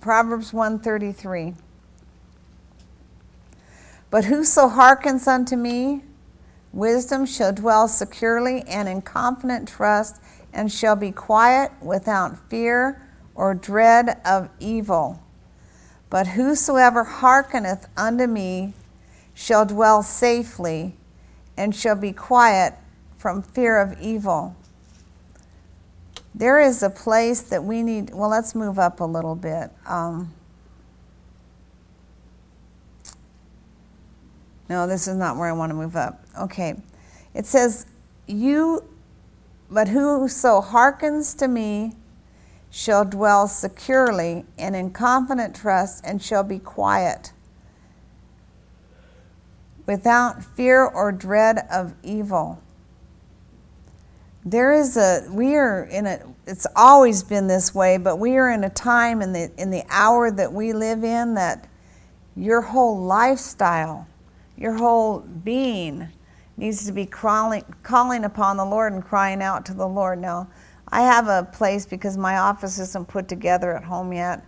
Proverbs 0.00 0.52
133. 0.52 1.54
But 4.10 4.24
whoso 4.24 4.68
hearkens 4.68 5.26
unto 5.26 5.56
me, 5.56 6.02
wisdom 6.72 7.26
shall 7.26 7.52
dwell 7.52 7.88
securely 7.88 8.62
and 8.62 8.88
in 8.88 9.02
confident 9.02 9.68
trust, 9.68 10.20
and 10.52 10.72
shall 10.72 10.96
be 10.96 11.12
quiet 11.12 11.70
without 11.82 12.48
fear 12.48 13.02
or 13.34 13.54
dread 13.54 14.20
of 14.24 14.48
evil. 14.58 15.22
But 16.10 16.28
whosoever 16.28 17.04
hearkeneth 17.04 17.88
unto 17.96 18.26
me 18.26 18.72
shall 19.34 19.66
dwell 19.66 20.02
safely 20.02 20.96
and 21.56 21.74
shall 21.74 21.96
be 21.96 22.12
quiet 22.12 22.74
from 23.18 23.42
fear 23.42 23.78
of 23.78 24.00
evil. 24.00 24.56
There 26.34 26.60
is 26.60 26.82
a 26.82 26.90
place 26.90 27.40
that 27.42 27.64
we 27.64 27.82
need, 27.82 28.14
well, 28.14 28.30
let's 28.30 28.54
move 28.54 28.78
up 28.78 29.00
a 29.00 29.04
little 29.04 29.34
bit. 29.34 29.70
Um, 29.86 30.32
no, 34.68 34.86
this 34.86 35.08
is 35.08 35.16
not 35.16 35.36
where 35.36 35.48
I 35.48 35.52
want 35.52 35.70
to 35.70 35.74
move 35.74 35.96
up. 35.96 36.24
Okay. 36.38 36.76
It 37.34 37.46
says, 37.46 37.86
You, 38.26 38.84
but 39.70 39.88
whoso 39.88 40.60
hearkens 40.60 41.34
to 41.34 41.48
me 41.48 41.94
shall 42.70 43.04
dwell 43.04 43.48
securely 43.48 44.44
and 44.58 44.76
in 44.76 44.90
confident 44.90 45.56
trust 45.56 46.04
and 46.04 46.22
shall 46.22 46.44
be 46.44 46.58
quiet 46.58 47.32
without 49.86 50.44
fear 50.44 50.84
or 50.84 51.10
dread 51.10 51.66
of 51.70 51.94
evil. 52.02 52.62
There 54.44 54.72
is 54.72 54.96
a 54.96 55.26
we 55.30 55.56
are 55.56 55.84
in 55.84 56.06
a 56.06 56.20
it's 56.46 56.66
always 56.76 57.22
been 57.22 57.48
this 57.48 57.74
way, 57.74 57.96
but 57.96 58.16
we 58.16 58.36
are 58.36 58.50
in 58.50 58.64
a 58.64 58.70
time 58.70 59.20
in 59.20 59.32
the 59.32 59.50
in 59.58 59.70
the 59.70 59.84
hour 59.88 60.30
that 60.30 60.52
we 60.52 60.72
live 60.72 61.04
in 61.04 61.34
that 61.34 61.66
your 62.36 62.60
whole 62.60 62.98
lifestyle, 62.98 64.06
your 64.56 64.74
whole 64.74 65.20
being 65.20 66.08
needs 66.58 66.84
to 66.86 66.92
be 66.92 67.06
crawling, 67.06 67.64
calling 67.84 68.24
upon 68.24 68.56
the 68.56 68.64
Lord 68.64 68.92
and 68.92 69.02
crying 69.02 69.40
out 69.40 69.64
to 69.66 69.74
the 69.74 69.86
Lord. 69.86 70.18
Now, 70.18 70.48
I 70.88 71.02
have 71.02 71.28
a 71.28 71.44
place 71.44 71.86
because 71.86 72.18
my 72.18 72.38
office 72.38 72.78
isn't 72.78 73.06
put 73.08 73.28
together 73.28 73.76
at 73.76 73.84
home 73.84 74.12
yet. 74.12 74.44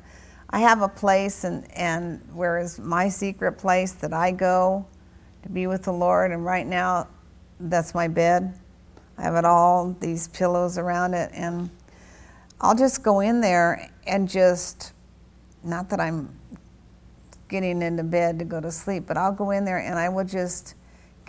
I 0.50 0.58
have 0.58 0.82
a 0.82 0.88
place 0.88 1.44
and 1.44 1.70
and 1.72 2.20
where 2.34 2.58
is 2.58 2.80
my 2.80 3.08
secret 3.08 3.52
place 3.52 3.92
that 3.92 4.12
I 4.12 4.32
go 4.32 4.84
to 5.44 5.48
be 5.48 5.68
with 5.68 5.84
the 5.84 5.92
Lord. 5.92 6.32
And 6.32 6.44
right 6.44 6.66
now, 6.66 7.06
that's 7.60 7.94
my 7.94 8.08
bed. 8.08 8.58
I 9.16 9.22
have 9.22 9.36
it 9.36 9.44
all, 9.44 9.96
these 10.00 10.28
pillows 10.28 10.78
around 10.78 11.14
it. 11.14 11.30
And 11.32 11.70
I'll 12.60 12.74
just 12.74 13.04
go 13.04 13.20
in 13.20 13.40
there 13.40 13.88
and 14.06 14.28
just, 14.28 14.92
not 15.62 15.88
that 15.90 16.00
I'm 16.00 16.36
getting 17.48 17.82
into 17.82 18.02
bed 18.02 18.38
to 18.40 18.44
go 18.44 18.60
to 18.60 18.72
sleep, 18.72 19.04
but 19.06 19.16
I'll 19.16 19.32
go 19.32 19.50
in 19.50 19.64
there 19.64 19.78
and 19.78 19.98
I 19.98 20.08
will 20.08 20.24
just 20.24 20.74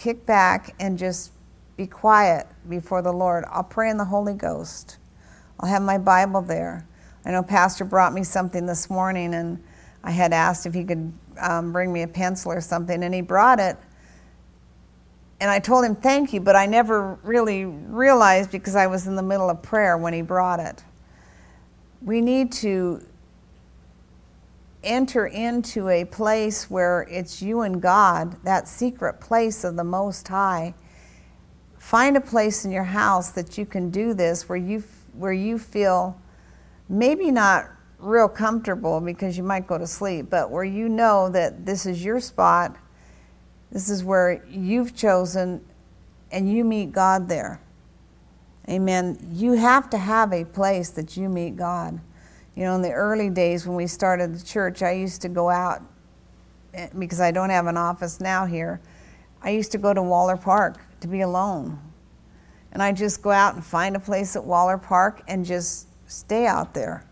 kick 0.01 0.25
back 0.25 0.73
and 0.79 0.97
just 0.97 1.31
be 1.77 1.85
quiet 1.85 2.47
before 2.67 3.01
the 3.01 3.11
Lord. 3.13 3.45
I'll 3.49 3.63
pray 3.63 3.89
in 3.89 3.97
the 3.97 4.05
Holy 4.05 4.33
Ghost. 4.33 4.97
I'll 5.59 5.69
have 5.69 5.81
my 5.81 5.97
Bible 5.97 6.41
there. 6.41 6.87
I 7.23 7.31
know 7.31 7.43
Pastor 7.43 7.85
brought 7.85 8.13
me 8.13 8.23
something 8.23 8.65
this 8.65 8.89
morning, 8.89 9.35
and 9.35 9.63
I 10.03 10.11
had 10.11 10.33
asked 10.33 10.65
if 10.65 10.73
he 10.73 10.83
could 10.83 11.13
um, 11.39 11.71
bring 11.71 11.93
me 11.93 12.01
a 12.01 12.07
pencil 12.07 12.51
or 12.51 12.61
something, 12.61 13.03
and 13.03 13.13
he 13.13 13.21
brought 13.21 13.59
it 13.59 13.77
and 15.41 15.49
I 15.49 15.57
told 15.57 15.83
him 15.83 15.95
thank 15.95 16.33
you, 16.33 16.39
but 16.39 16.55
I 16.55 16.67
never 16.67 17.15
really 17.23 17.65
realized 17.65 18.51
because 18.51 18.75
I 18.75 18.85
was 18.85 19.07
in 19.07 19.15
the 19.15 19.23
middle 19.23 19.49
of 19.49 19.63
prayer 19.63 19.97
when 19.97 20.13
he 20.13 20.21
brought 20.21 20.59
it. 20.59 20.83
We 22.03 22.21
need 22.21 22.51
to 22.53 23.03
enter 24.83 25.27
into 25.27 25.89
a 25.89 26.05
place 26.05 26.69
where 26.69 27.07
it's 27.09 27.41
you 27.41 27.61
and 27.61 27.81
God, 27.81 28.43
that 28.43 28.67
secret 28.67 29.19
place 29.19 29.63
of 29.63 29.75
the 29.75 29.83
Most 29.83 30.27
High. 30.27 30.73
Find 31.77 32.15
a 32.15 32.21
place 32.21 32.65
in 32.65 32.71
your 32.71 32.85
house 32.85 33.31
that 33.31 33.57
you 33.57 33.65
can 33.65 33.89
do 33.89 34.13
this 34.13 34.47
where 34.47 34.57
you 34.57 34.83
where 35.13 35.33
you 35.33 35.59
feel 35.59 36.19
maybe 36.87 37.31
not 37.31 37.69
real 37.99 38.29
comfortable 38.29 39.01
because 39.01 39.37
you 39.37 39.43
might 39.43 39.67
go 39.67 39.77
to 39.77 39.85
sleep, 39.85 40.29
but 40.29 40.49
where 40.49 40.63
you 40.63 40.87
know 40.87 41.29
that 41.29 41.65
this 41.65 41.85
is 41.85 42.03
your 42.03 42.19
spot 42.19 42.77
this 43.71 43.89
is 43.89 44.03
where 44.03 44.43
you've 44.49 44.95
chosen 44.95 45.61
and 46.31 46.51
you 46.51 46.63
meet 46.63 46.91
God 46.91 47.29
there. 47.29 47.61
Amen. 48.69 49.17
You 49.31 49.53
have 49.53 49.89
to 49.91 49.97
have 49.97 50.33
a 50.33 50.45
place 50.45 50.89
that 50.91 51.17
you 51.17 51.29
meet 51.29 51.55
God. 51.55 51.99
You 52.55 52.63
know, 52.63 52.75
in 52.75 52.81
the 52.81 52.91
early 52.91 53.29
days 53.29 53.65
when 53.65 53.75
we 53.75 53.87
started 53.87 54.35
the 54.35 54.43
church, 54.43 54.81
I 54.81 54.91
used 54.91 55.21
to 55.21 55.29
go 55.29 55.49
out 55.49 55.81
eh, 56.73 56.89
because 56.97 57.21
I 57.21 57.31
don't 57.31 57.49
have 57.49 57.67
an 57.67 57.77
office 57.77 58.19
now 58.19 58.45
here. 58.45 58.81
I 59.41 59.51
used 59.51 59.71
to 59.71 59.77
go 59.77 59.93
to 59.93 60.01
Waller 60.01 60.37
Park 60.37 60.79
to 60.99 61.07
be 61.07 61.21
alone. 61.21 61.79
And 62.71 62.81
I 62.81 62.91
just 62.91 63.21
go 63.21 63.31
out 63.31 63.55
and 63.55 63.63
find 63.63 63.95
a 63.95 63.99
place 63.99 64.35
at 64.35 64.43
Waller 64.43 64.77
Park 64.77 65.23
and 65.27 65.45
just 65.45 65.87
stay 66.07 66.45
out 66.45 66.73
there 66.73 67.05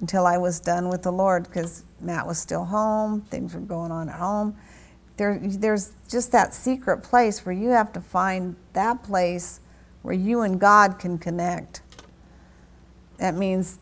until 0.00 0.26
I 0.26 0.36
was 0.36 0.60
done 0.60 0.88
with 0.88 1.02
the 1.02 1.12
Lord 1.12 1.44
because 1.44 1.84
Matt 2.00 2.26
was 2.26 2.38
still 2.38 2.64
home, 2.64 3.22
things 3.22 3.54
were 3.54 3.60
going 3.60 3.92
on 3.92 4.08
at 4.08 4.16
home. 4.16 4.56
There, 5.16 5.38
there's 5.40 5.92
just 6.08 6.32
that 6.32 6.54
secret 6.54 7.02
place 7.02 7.44
where 7.46 7.54
you 7.54 7.70
have 7.70 7.92
to 7.92 8.00
find 8.00 8.56
that 8.72 9.02
place 9.04 9.60
where 10.02 10.14
you 10.14 10.40
and 10.40 10.58
God 10.58 10.98
can 10.98 11.18
connect. 11.18 11.82
That 13.18 13.34
means 13.34 13.78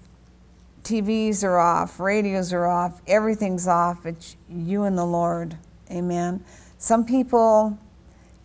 TVs 0.91 1.45
are 1.45 1.57
off, 1.57 2.01
radios 2.01 2.53
are 2.53 2.67
off, 2.67 3.01
everything's 3.07 3.69
off. 3.69 4.05
It's 4.05 4.37
you 4.49 4.83
and 4.83 4.99
the 4.99 5.05
Lord. 5.05 5.57
Amen. 5.89 6.45
Some 6.79 7.05
people 7.05 7.79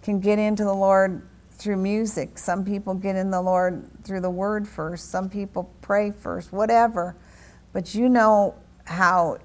can 0.04 0.20
get 0.20 0.38
into 0.38 0.64
the 0.64 0.74
Lord 0.74 1.28
through 1.50 1.78
music. 1.78 2.38
Some 2.38 2.64
people 2.64 2.94
get 2.94 3.16
in 3.16 3.32
the 3.32 3.42
Lord 3.42 3.90
through 4.04 4.22
the 4.22 4.30
word 4.30 4.68
first. 4.68 5.10
Some 5.10 5.28
people 5.28 5.74
pray 5.82 6.12
first, 6.12 6.54
whatever. 6.54 7.16
But 7.74 7.96
you 7.96 8.10
know 8.10 8.54
how 8.84 9.40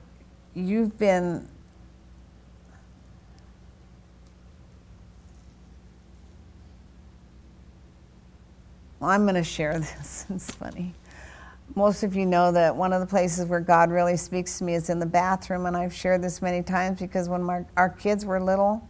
you've 0.52 0.98
been 0.98 1.48
well, 8.98 9.08
I'm 9.08 9.22
going 9.22 9.36
to 9.36 9.42
share 9.42 9.78
this. 9.78 10.26
It's 10.28 10.50
funny. 10.50 10.92
Most 11.74 12.02
of 12.02 12.16
you 12.16 12.26
know 12.26 12.50
that 12.52 12.74
one 12.74 12.92
of 12.92 13.00
the 13.00 13.06
places 13.06 13.46
where 13.46 13.60
God 13.60 13.90
really 13.90 14.16
speaks 14.16 14.58
to 14.58 14.64
me 14.64 14.74
is 14.74 14.90
in 14.90 14.98
the 14.98 15.06
bathroom, 15.06 15.66
and 15.66 15.76
I've 15.76 15.94
shared 15.94 16.22
this 16.22 16.42
many 16.42 16.62
times 16.62 16.98
because 16.98 17.28
when 17.28 17.42
my, 17.42 17.64
our 17.76 17.88
kids 17.88 18.26
were 18.26 18.40
little, 18.40 18.88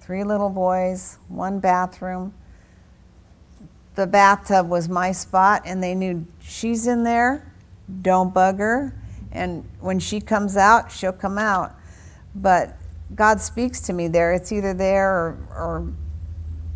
three 0.00 0.22
little 0.22 0.50
boys, 0.50 1.18
one 1.28 1.58
bathroom, 1.58 2.32
the 3.96 4.06
bathtub 4.06 4.68
was 4.68 4.88
my 4.88 5.10
spot, 5.10 5.62
and 5.64 5.82
they 5.82 5.94
knew 5.94 6.26
she's 6.40 6.86
in 6.86 7.02
there, 7.02 7.52
don't 8.02 8.32
bug 8.32 8.58
her, 8.58 8.94
and 9.32 9.68
when 9.80 9.98
she 9.98 10.20
comes 10.20 10.56
out, 10.56 10.90
she'll 10.92 11.12
come 11.12 11.38
out. 11.38 11.74
But 12.34 12.76
God 13.14 13.40
speaks 13.40 13.80
to 13.82 13.92
me 13.92 14.08
there. 14.08 14.32
It's 14.32 14.52
either 14.52 14.74
there 14.74 15.10
or, 15.10 15.38
or 15.50 15.92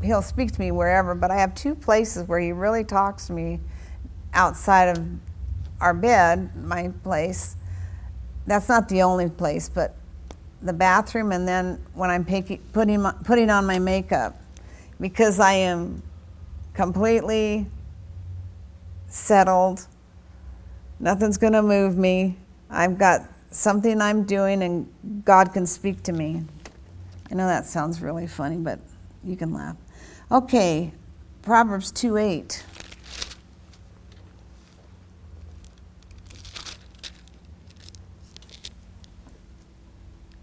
He'll 0.03 0.23
speak 0.23 0.53
to 0.53 0.61
me 0.61 0.71
wherever. 0.71 1.15
But 1.15 1.31
I 1.31 1.37
have 1.37 1.55
two 1.55 1.75
places 1.75 2.29
where 2.29 2.41
He 2.41 2.53
really 2.53 2.85
talks 2.85 3.29
to 3.29 3.33
me 3.33 3.61
outside 4.33 4.97
of 4.97 5.07
our 5.85 5.93
bed, 5.93 6.57
my 6.65 6.91
place. 7.03 7.57
That's 8.47 8.71
not 8.71 8.89
the 8.89 9.03
only 9.03 9.29
place, 9.29 9.69
but 9.69 9.95
the 10.63 10.73
bathroom, 10.73 11.31
and 11.31 11.47
then 11.47 11.79
when 11.93 12.09
I'm 12.09 12.25
putting, 12.25 12.59
putting 12.73 13.51
on 13.51 13.67
my 13.67 13.79
makeup, 13.79 14.35
because 14.99 15.39
I 15.39 15.53
am 15.53 16.03
completely 16.73 17.67
settled. 19.09 19.87
Nothing's 21.01 21.37
going 21.37 21.53
to 21.53 21.63
move 21.63 21.99
me. 21.99 22.39
I've 22.71 22.97
got 22.97 23.21
something 23.51 24.01
I'm 24.01 24.25
doing, 24.25 24.63
and 24.63 25.23
God 25.27 25.53
can 25.53 25.67
speak 25.67 26.03
to 26.05 26.13
me. 26.13 26.45
I 27.31 27.35
know 27.35 27.47
that 27.47 27.67
sounds 27.67 28.01
really 28.01 28.27
funny, 28.27 28.57
but 28.57 28.79
you 29.23 29.37
can 29.37 29.53
laugh. 29.53 29.77
Okay, 30.33 30.93
Proverbs 31.43 31.93
2 31.93 32.17
8. 32.17 32.65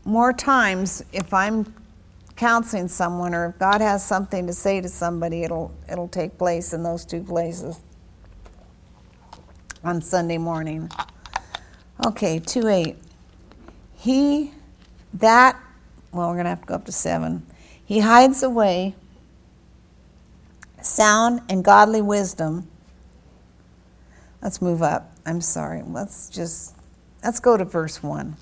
More 0.04 0.34
times, 0.34 1.04
if 1.14 1.34
I'm 1.34 1.74
counseling 2.36 2.88
someone 2.88 3.36
or 3.36 3.50
if 3.50 3.60
God 3.60 3.82
has 3.82 4.04
something 4.04 4.48
to 4.48 4.54
say 4.54 4.82
to 4.82 4.90
somebody, 4.90 5.44
it'll, 5.44 5.72
it'll 5.92 6.08
take 6.08 6.38
place 6.38 6.74
in 6.74 6.82
those 6.82 7.06
two 7.06 7.24
places 7.24 7.80
on 9.84 10.02
Sunday 10.02 10.38
morning. 10.38 10.90
Okay, 12.06 12.40
2 12.40 12.68
8. 12.68 12.96
He, 13.96 14.52
that, 15.14 15.60
well, 16.12 16.30
we're 16.30 16.42
to 16.42 16.50
have 16.50 16.62
to 16.62 16.66
go 16.66 16.76
up 16.76 16.86
to 16.86 16.92
7. 16.92 17.46
He 17.86 18.00
hides 18.00 18.42
away 18.42 18.96
sound 20.82 21.42
and 21.48 21.64
godly 21.64 22.02
wisdom. 22.02 22.68
Let's 24.42 24.62
move 24.62 24.82
up. 24.82 25.12
I'm 25.26 25.42
sorry. 25.42 25.84
Let's 25.86 26.30
just, 26.30 26.76
let's 27.24 27.40
go 27.40 27.58
to 27.58 27.66
verse 27.66 28.02
1. 28.02 28.36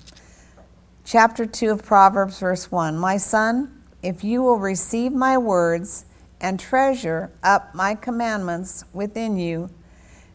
Chapter 1.10 1.44
2 1.44 1.72
of 1.72 1.84
Proverbs, 1.84 2.38
verse 2.38 2.70
1. 2.70 2.96
My 2.96 3.16
son, 3.16 3.82
if 4.00 4.22
you 4.22 4.42
will 4.42 4.60
receive 4.60 5.10
my 5.10 5.36
words 5.36 6.04
and 6.40 6.60
treasure 6.60 7.32
up 7.42 7.74
my 7.74 7.96
commandments 7.96 8.84
within 8.92 9.36
you, 9.36 9.70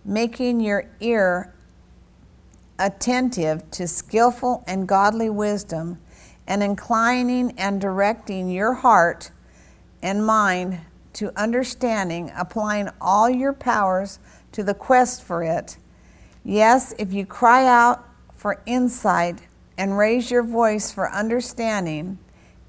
making 0.04 0.60
your 0.60 0.84
ear 1.00 1.54
attentive 2.78 3.72
to 3.72 3.88
skillful 3.88 4.66
and 4.68 4.86
godly 4.86 5.30
wisdom, 5.30 5.98
and 6.46 6.62
inclining 6.62 7.58
and 7.58 7.80
directing 7.80 8.50
your 8.50 8.74
heart 8.74 9.32
and 10.02 10.26
mind 10.26 10.82
to 11.14 11.32
understanding, 11.40 12.34
applying 12.36 12.90
all 13.00 13.30
your 13.30 13.54
powers 13.54 14.20
to 14.52 14.62
the 14.62 14.74
quest 14.74 15.24
for 15.24 15.42
it. 15.42 15.78
Yes, 16.44 16.94
if 17.00 17.14
you 17.14 17.26
cry 17.26 17.66
out 17.66 18.06
for 18.34 18.62
insight 18.66 19.40
and 19.78 19.98
raise 19.98 20.32
your 20.32 20.44
voice 20.44 20.92
for 20.92 21.12
understanding, 21.12 22.20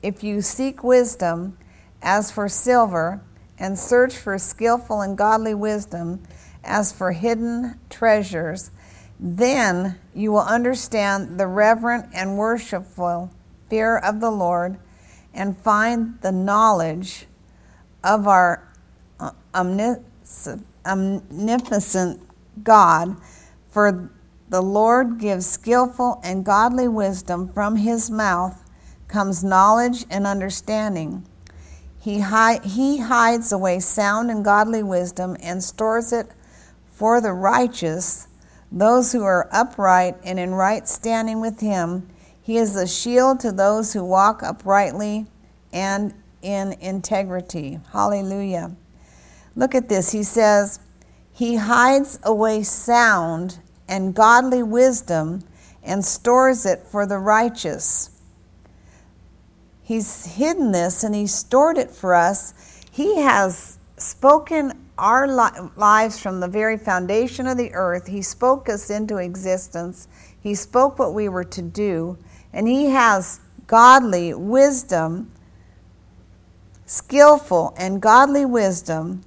if 0.02 0.22
you 0.22 0.40
seek 0.40 0.82
wisdom 0.82 1.56
as 2.02 2.30
for 2.30 2.48
silver 2.48 3.22
and 3.58 3.78
search 3.78 4.16
for 4.16 4.38
skillful 4.38 5.00
and 5.00 5.16
godly 5.16 5.54
wisdom 5.54 6.22
as 6.62 6.92
for 6.92 7.12
hidden 7.12 7.78
treasures, 7.88 8.70
then 9.18 9.98
you 10.14 10.30
will 10.32 10.40
understand 10.40 11.38
the 11.40 11.46
reverent 11.46 12.06
and 12.12 12.36
worshipful 12.36 13.30
fear 13.70 13.96
of 13.96 14.20
the 14.20 14.30
Lord 14.30 14.78
and 15.32 15.56
find 15.56 16.20
the 16.20 16.32
knowledge 16.32 17.26
of 18.04 18.26
our 18.26 18.72
uh, 19.18 19.30
omnipotent 20.84 22.20
God. 22.62 23.16
For 23.70 24.10
the 24.48 24.62
Lord 24.62 25.18
gives 25.18 25.46
skillful 25.46 26.20
and 26.22 26.44
godly 26.44 26.88
wisdom. 26.88 27.48
From 27.52 27.76
his 27.76 28.10
mouth 28.10 28.62
comes 29.08 29.42
knowledge 29.42 30.04
and 30.10 30.26
understanding. 30.26 31.26
He, 31.98 32.20
hi- 32.20 32.60
he 32.62 32.98
hides 32.98 33.50
away 33.50 33.80
sound 33.80 34.30
and 34.30 34.44
godly 34.44 34.82
wisdom 34.82 35.36
and 35.42 35.62
stores 35.62 36.12
it 36.12 36.30
for 36.92 37.20
the 37.20 37.32
righteous, 37.32 38.28
those 38.70 39.12
who 39.12 39.24
are 39.24 39.48
upright 39.50 40.16
and 40.24 40.38
in 40.38 40.54
right 40.54 40.86
standing 40.86 41.40
with 41.40 41.60
him. 41.60 42.08
He 42.40 42.58
is 42.58 42.76
a 42.76 42.86
shield 42.86 43.40
to 43.40 43.50
those 43.50 43.92
who 43.92 44.04
walk 44.04 44.42
uprightly 44.42 45.26
and 45.72 46.14
in 46.42 46.74
integrity. 46.74 47.80
Hallelujah. 47.92 48.76
Look 49.56 49.74
at 49.74 49.88
this. 49.88 50.12
He 50.12 50.22
says, 50.22 50.78
He 51.32 51.56
hides 51.56 52.20
away 52.22 52.62
sound 52.62 53.58
and 53.88 54.14
godly 54.14 54.62
wisdom 54.62 55.42
and 55.82 56.04
stores 56.04 56.66
it 56.66 56.82
for 56.90 57.06
the 57.06 57.18
righteous. 57.18 58.10
He's 59.82 60.26
hidden 60.26 60.72
this 60.72 61.04
and 61.04 61.14
He 61.14 61.26
stored 61.26 61.78
it 61.78 61.90
for 61.90 62.14
us. 62.14 62.82
He 62.90 63.20
has 63.20 63.78
spoken 63.96 64.86
our 64.98 65.28
li- 65.28 65.70
lives 65.76 66.18
from 66.18 66.40
the 66.40 66.48
very 66.48 66.78
foundation 66.78 67.46
of 67.46 67.56
the 67.56 67.72
earth. 67.72 68.06
He 68.06 68.22
spoke 68.22 68.68
us 68.68 68.90
into 68.90 69.18
existence. 69.18 70.08
He 70.40 70.54
spoke 70.54 70.98
what 70.98 71.14
we 71.14 71.28
were 71.28 71.44
to 71.44 71.62
do. 71.62 72.18
And 72.52 72.66
He 72.66 72.86
has 72.86 73.40
godly 73.66 74.34
wisdom, 74.34 75.30
skillful 76.86 77.74
and 77.76 78.00
godly 78.00 78.44
wisdom 78.44 79.22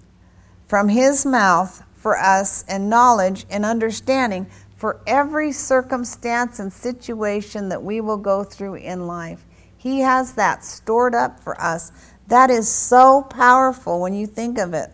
from 0.67 0.89
His 0.89 1.25
mouth 1.25 1.83
for 1.99 2.17
us, 2.17 2.63
and 2.67 2.89
knowledge 2.89 3.45
and 3.49 3.65
understanding 3.65 4.47
for 4.75 5.01
every 5.05 5.51
circumstance 5.51 6.57
and 6.57 6.71
situation 6.71 7.67
that 7.69 7.83
we 7.83 7.99
will 7.99 8.17
go 8.17 8.43
through 8.43 8.75
in 8.75 9.05
life. 9.05 9.45
He 9.77 9.99
has 9.99 10.33
that 10.33 10.63
stored 10.63 11.13
up 11.13 11.39
for 11.39 11.59
us. 11.62 11.91
That 12.27 12.49
is 12.49 12.69
so 12.69 13.23
powerful 13.23 13.99
when 13.99 14.13
you 14.13 14.25
think 14.25 14.57
of 14.57 14.73
it. 14.73 14.91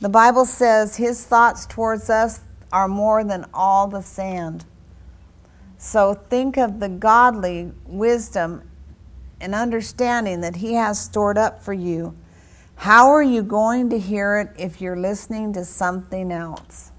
The 0.00 0.08
Bible 0.08 0.44
says 0.44 0.96
his 0.96 1.24
thoughts 1.24 1.66
towards 1.66 2.10
us 2.10 2.40
are 2.72 2.88
more 2.88 3.22
than 3.22 3.46
all 3.54 3.86
the 3.86 4.02
sand. 4.02 4.64
So 5.76 6.14
think 6.14 6.56
of 6.56 6.80
the 6.80 6.88
godly 6.88 7.72
wisdom 7.86 8.68
and 9.40 9.54
understanding 9.54 10.40
that 10.40 10.56
he 10.56 10.74
has 10.74 11.00
stored 11.00 11.38
up 11.38 11.62
for 11.62 11.72
you. 11.72 12.16
How 12.78 13.10
are 13.10 13.22
you 13.22 13.42
going 13.42 13.90
to 13.90 13.98
hear 13.98 14.38
it 14.38 14.50
if 14.56 14.80
you're 14.80 14.96
listening 14.96 15.52
to 15.54 15.64
something 15.64 16.30
else? 16.30 16.92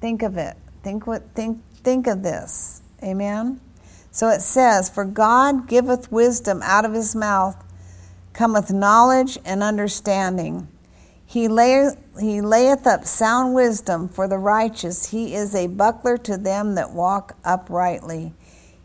Think 0.00 0.22
of 0.22 0.36
it. 0.36 0.56
Think 0.82 1.06
what 1.06 1.22
think 1.34 1.62
think 1.84 2.08
of 2.08 2.24
this. 2.24 2.82
Amen. 3.02 3.60
So 4.10 4.28
it 4.30 4.40
says, 4.40 4.90
For 4.90 5.04
God 5.04 5.68
giveth 5.68 6.10
wisdom 6.10 6.60
out 6.64 6.84
of 6.84 6.92
his 6.92 7.14
mouth, 7.14 7.62
cometh 8.32 8.72
knowledge 8.72 9.38
and 9.44 9.62
understanding. 9.62 10.66
He, 11.24 11.46
lay, 11.46 11.90
he 12.18 12.40
layeth 12.40 12.84
up 12.84 13.04
sound 13.04 13.54
wisdom 13.54 14.08
for 14.08 14.26
the 14.26 14.38
righteous. 14.38 15.10
He 15.10 15.34
is 15.34 15.54
a 15.54 15.68
buckler 15.68 16.16
to 16.18 16.36
them 16.36 16.74
that 16.74 16.92
walk 16.92 17.36
uprightly. 17.44 18.32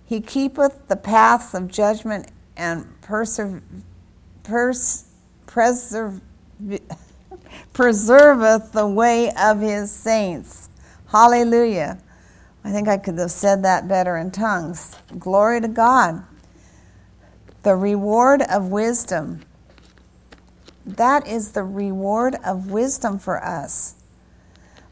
He 0.06 0.21
keepeth 0.21 0.88
the 0.88 0.97
paths 0.97 1.56
of 1.56 1.67
judgment 1.67 2.29
and 2.56 2.86
persev- 3.01 3.63
pers- 4.43 5.06
preserve- 5.45 6.21
preserveth 7.73 8.71
the 8.71 8.88
way 8.88 9.32
of 9.32 9.60
his 9.60 9.91
saints. 9.91 10.69
Hallelujah. 11.08 11.99
I 12.63 12.71
think 12.71 12.88
I 12.88 12.97
could 12.97 13.17
have 13.17 13.32
said 13.32 13.63
that 13.63 13.88
better 13.88 14.17
in 14.17 14.32
tongues. 14.32 14.95
Glory 15.19 15.62
to 15.62 15.67
God. 15.67 16.23
The 17.63 17.75
reward 17.75 18.41
of 18.43 18.67
wisdom. 18.67 19.41
That 20.86 21.27
is 21.27 21.51
the 21.51 21.63
reward 21.63 22.36
of 22.45 22.71
wisdom 22.71 23.19
for 23.19 23.43
us. 23.43 23.95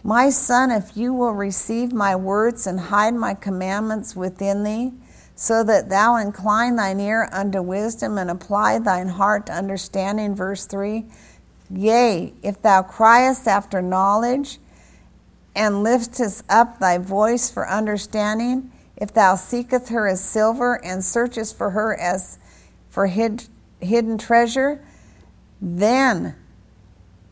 My 0.03 0.29
son, 0.29 0.71
if 0.71 0.97
you 0.97 1.13
will 1.13 1.33
receive 1.33 1.93
my 1.93 2.15
words 2.15 2.65
and 2.65 2.79
hide 2.79 3.13
my 3.13 3.33
commandments 3.33 4.15
within 4.15 4.63
thee, 4.63 4.93
so 5.41 5.63
that 5.63 5.89
thou 5.89 6.17
incline 6.17 6.75
thine 6.75 6.99
ear 6.99 7.27
unto 7.31 7.63
wisdom 7.63 8.19
and 8.19 8.29
apply 8.29 8.77
thine 8.77 9.07
heart 9.07 9.47
to 9.47 9.51
understanding. 9.51 10.35
Verse 10.35 10.67
3 10.67 11.03
Yea, 11.71 12.31
if 12.43 12.61
thou 12.61 12.83
criest 12.83 13.47
after 13.47 13.81
knowledge 13.81 14.59
and 15.55 15.81
liftest 15.81 16.43
up 16.47 16.77
thy 16.77 16.99
voice 16.99 17.49
for 17.49 17.67
understanding, 17.67 18.71
if 18.95 19.11
thou 19.11 19.33
seekest 19.33 19.89
her 19.89 20.07
as 20.07 20.23
silver 20.23 20.79
and 20.85 21.03
searchest 21.03 21.57
for 21.57 21.71
her 21.71 21.99
as 21.99 22.37
for 22.91 23.07
hid, 23.07 23.45
hidden 23.79 24.19
treasure, 24.19 24.85
then 25.59 26.35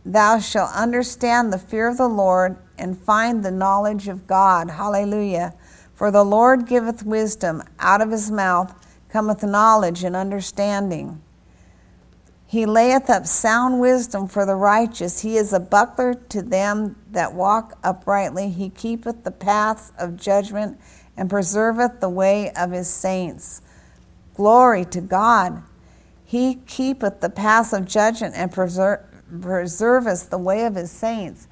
thou 0.04 0.40
shalt 0.40 0.72
understand 0.74 1.54
the 1.54 1.60
fear 1.60 1.88
of 1.88 1.98
the 1.98 2.08
Lord 2.08 2.58
and 2.76 2.98
find 2.98 3.46
the 3.46 3.52
knowledge 3.52 4.08
of 4.08 4.26
God. 4.26 4.72
Hallelujah. 4.72 5.54
For 6.00 6.12
the 6.12 6.24
Lord 6.24 6.66
giveth 6.66 7.04
wisdom, 7.04 7.62
out 7.78 8.00
of 8.00 8.12
his 8.12 8.32
mouth 8.32 8.74
cometh 9.10 9.44
knowledge 9.44 10.06
and 10.06 10.16
understanding. 10.16 11.22
He 12.48 12.66
layeth 12.66 13.10
up 13.10 13.26
sound 13.26 13.82
wisdom 13.82 14.30
for 14.30 14.46
the 14.46 14.56
righteous. 14.56 15.20
He 15.20 15.36
is 15.36 15.52
a 15.52 15.60
buckler 15.60 16.14
to 16.14 16.42
them 16.42 16.96
that 17.12 17.34
walk 17.34 17.78
uprightly. 17.84 18.48
He 18.48 18.70
keepeth 18.70 19.26
the 19.26 19.32
paths 19.32 19.92
of 20.00 20.16
judgment 20.16 20.80
and 21.18 21.30
preserveth 21.30 22.00
the 22.00 22.08
way 22.08 22.50
of 22.52 22.72
his 22.72 22.88
saints. 22.90 23.62
Glory 24.36 24.86
to 24.86 25.02
God. 25.02 25.64
He 26.24 26.62
keepeth 26.66 27.20
the 27.20 27.30
paths 27.30 27.74
of 27.74 27.86
judgment 27.86 28.36
and 28.38 28.50
preser- 28.50 29.04
preserveth 29.38 30.30
the 30.30 30.38
way 30.38 30.64
of 30.64 30.76
his 30.76 30.92
saints. 30.92 31.50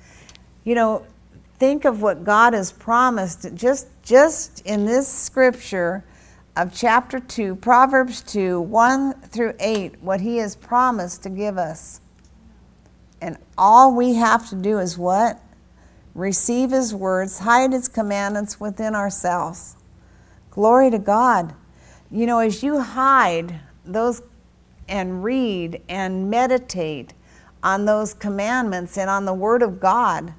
You 0.64 0.76
know, 0.76 1.06
think 1.60 1.86
of 1.86 2.02
what 2.02 2.24
God 2.24 2.54
has 2.54 2.72
promised 2.72 3.54
just 3.56 3.88
just 4.04 4.66
in 4.66 4.86
this 4.86 5.08
scripture 5.08 6.06
of 6.56 6.74
chapter 6.74 7.20
2, 7.20 7.56
Proverbs 7.58 8.22
2, 8.22 8.62
1 8.62 9.22
through 9.22 9.54
8, 9.60 10.02
what 10.02 10.22
he 10.22 10.38
has 10.38 10.56
promised 10.56 11.22
to 11.24 11.30
give 11.30 11.58
us. 11.58 12.02
And 13.22 13.38
all 13.58 13.94
we 13.94 14.16
have 14.16 14.50
to 14.50 14.56
do 14.56 14.80
is 14.80 14.98
what? 14.98 15.40
Receive 16.16 16.72
his 16.72 16.96
words, 16.96 17.40
hide 17.40 17.74
his 17.74 17.88
commandments 17.88 18.60
within 18.60 18.96
ourselves. 18.96 19.76
Glory 20.50 20.90
to 20.90 20.98
God. 20.98 21.54
You 22.10 22.26
know, 22.26 22.40
as 22.40 22.64
you 22.64 22.80
hide 22.82 23.60
those 23.86 24.22
and 24.88 25.24
read 25.24 25.82
and 25.90 26.30
meditate 26.30 27.14
on 27.62 27.86
those 27.86 28.14
commandments 28.14 28.98
and 28.98 29.10
on 29.10 29.26
the 29.26 29.34
word 29.34 29.62
of 29.62 29.80
God, 29.80 30.34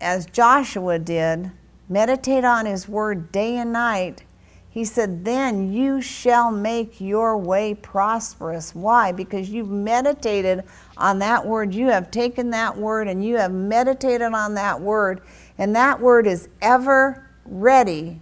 as 0.00 0.26
Joshua 0.26 0.98
did, 0.98 1.50
meditate 1.88 2.44
on 2.44 2.66
his 2.66 2.88
word 2.88 3.32
day 3.32 3.56
and 3.56 3.72
night, 3.72 4.24
he 4.70 4.84
said, 4.84 5.24
Then 5.24 5.72
you 5.72 6.00
shall 6.00 6.50
make 6.50 7.00
your 7.00 7.36
way 7.36 7.74
prosperous. 7.74 8.74
Why? 8.74 9.12
Because 9.12 9.50
you've 9.50 9.70
meditated 9.70 10.62
on 10.96 11.18
that 11.18 11.44
word. 11.44 11.74
You 11.74 11.88
have 11.88 12.10
taken 12.10 12.50
that 12.50 12.76
word 12.76 13.08
and 13.08 13.24
you 13.24 13.38
have 13.38 13.52
meditated 13.52 14.32
on 14.32 14.54
that 14.54 14.80
word. 14.80 15.22
And 15.56 15.74
that 15.74 16.00
word 16.00 16.26
is 16.26 16.48
ever 16.62 17.26
ready 17.44 18.20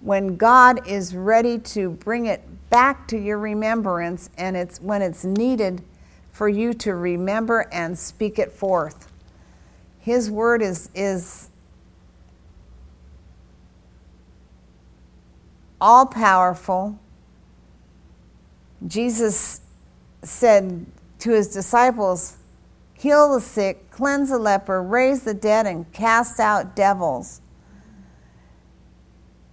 when 0.00 0.36
God 0.36 0.86
is 0.86 1.14
ready 1.14 1.58
to 1.58 1.90
bring 1.90 2.26
it 2.26 2.42
back 2.68 3.08
to 3.08 3.18
your 3.18 3.38
remembrance 3.38 4.28
and 4.36 4.56
it's 4.56 4.80
when 4.80 5.00
it's 5.00 5.24
needed 5.24 5.82
for 6.30 6.48
you 6.48 6.74
to 6.74 6.94
remember 6.94 7.66
and 7.72 7.98
speak 7.98 8.38
it 8.38 8.52
forth. 8.52 9.10
His 10.06 10.30
word 10.30 10.62
is, 10.62 10.88
is 10.94 11.50
all 15.80 16.06
powerful. 16.06 16.96
Jesus 18.86 19.62
said 20.22 20.86
to 21.18 21.32
his 21.32 21.48
disciples, 21.48 22.36
Heal 22.94 23.34
the 23.34 23.40
sick, 23.40 23.90
cleanse 23.90 24.30
the 24.30 24.38
leper, 24.38 24.80
raise 24.80 25.24
the 25.24 25.34
dead, 25.34 25.66
and 25.66 25.92
cast 25.92 26.38
out 26.38 26.76
devils. 26.76 27.40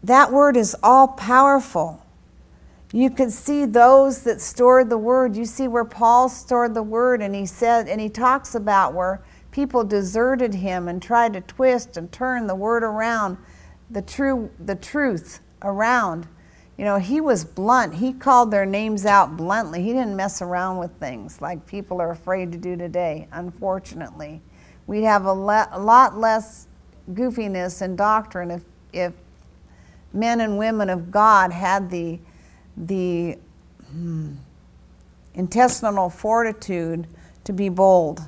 That 0.03 0.31
word 0.31 0.55
is 0.55 0.75
all 0.83 1.07
powerful. 1.07 2.05
You 2.91 3.09
could 3.09 3.31
see 3.31 3.65
those 3.65 4.21
that 4.21 4.39
stored 4.39 4.91
the 4.91 4.99
word. 4.99 5.35
You 5.35 5.45
see 5.45 5.67
where 5.67 5.83
Paul 5.83 6.29
stored 6.29 6.75
the 6.75 6.83
word, 6.83 7.23
and 7.23 7.33
he 7.33 7.47
said, 7.47 7.87
and 7.87 7.99
he 7.99 8.07
talks 8.07 8.53
about 8.53 8.93
where 8.93 9.23
people 9.53 9.83
deserted 9.83 10.55
him 10.55 10.87
and 10.87 11.01
tried 11.01 11.31
to 11.31 11.39
twist 11.39 11.95
and 11.95 12.11
turn 12.11 12.47
the 12.47 12.55
word 12.55 12.83
around, 12.83 13.37
the 13.89 14.01
true 14.01 14.49
the 14.59 14.75
truth 14.75 15.39
around. 15.61 16.27
You 16.75 16.85
know, 16.85 16.97
he 16.97 17.21
was 17.21 17.45
blunt. 17.45 17.93
He 17.93 18.13
called 18.13 18.49
their 18.49 18.65
names 18.65 19.05
out 19.05 19.37
bluntly. 19.37 19.83
He 19.83 19.93
didn't 19.93 20.15
mess 20.15 20.41
around 20.41 20.79
with 20.79 20.91
things 20.93 21.39
like 21.39 21.67
people 21.67 22.01
are 22.01 22.09
afraid 22.09 22.51
to 22.51 22.57
do 22.57 22.75
today, 22.75 23.27
unfortunately. 23.31 24.41
We'd 24.87 25.03
have 25.03 25.25
a, 25.25 25.33
le- 25.33 25.69
a 25.71 25.79
lot 25.79 26.17
less 26.17 26.67
goofiness 27.11 27.83
in 27.83 27.95
doctrine 27.95 28.49
if, 28.49 28.63
if 28.91 29.13
men 30.13 30.41
and 30.41 30.57
women 30.57 30.89
of 30.89 31.11
God 31.11 31.51
had 31.51 31.91
the, 31.91 32.19
the 32.75 33.37
hmm, 33.91 34.33
intestinal 35.35 36.09
fortitude 36.09 37.05
to 37.43 37.53
be 37.53 37.69
bold 37.69 38.23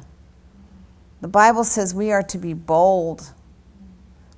the 1.25 1.29
Bible 1.29 1.63
says 1.63 1.95
we 1.95 2.11
are 2.11 2.21
to 2.21 2.37
be 2.37 2.53
bold. 2.53 3.33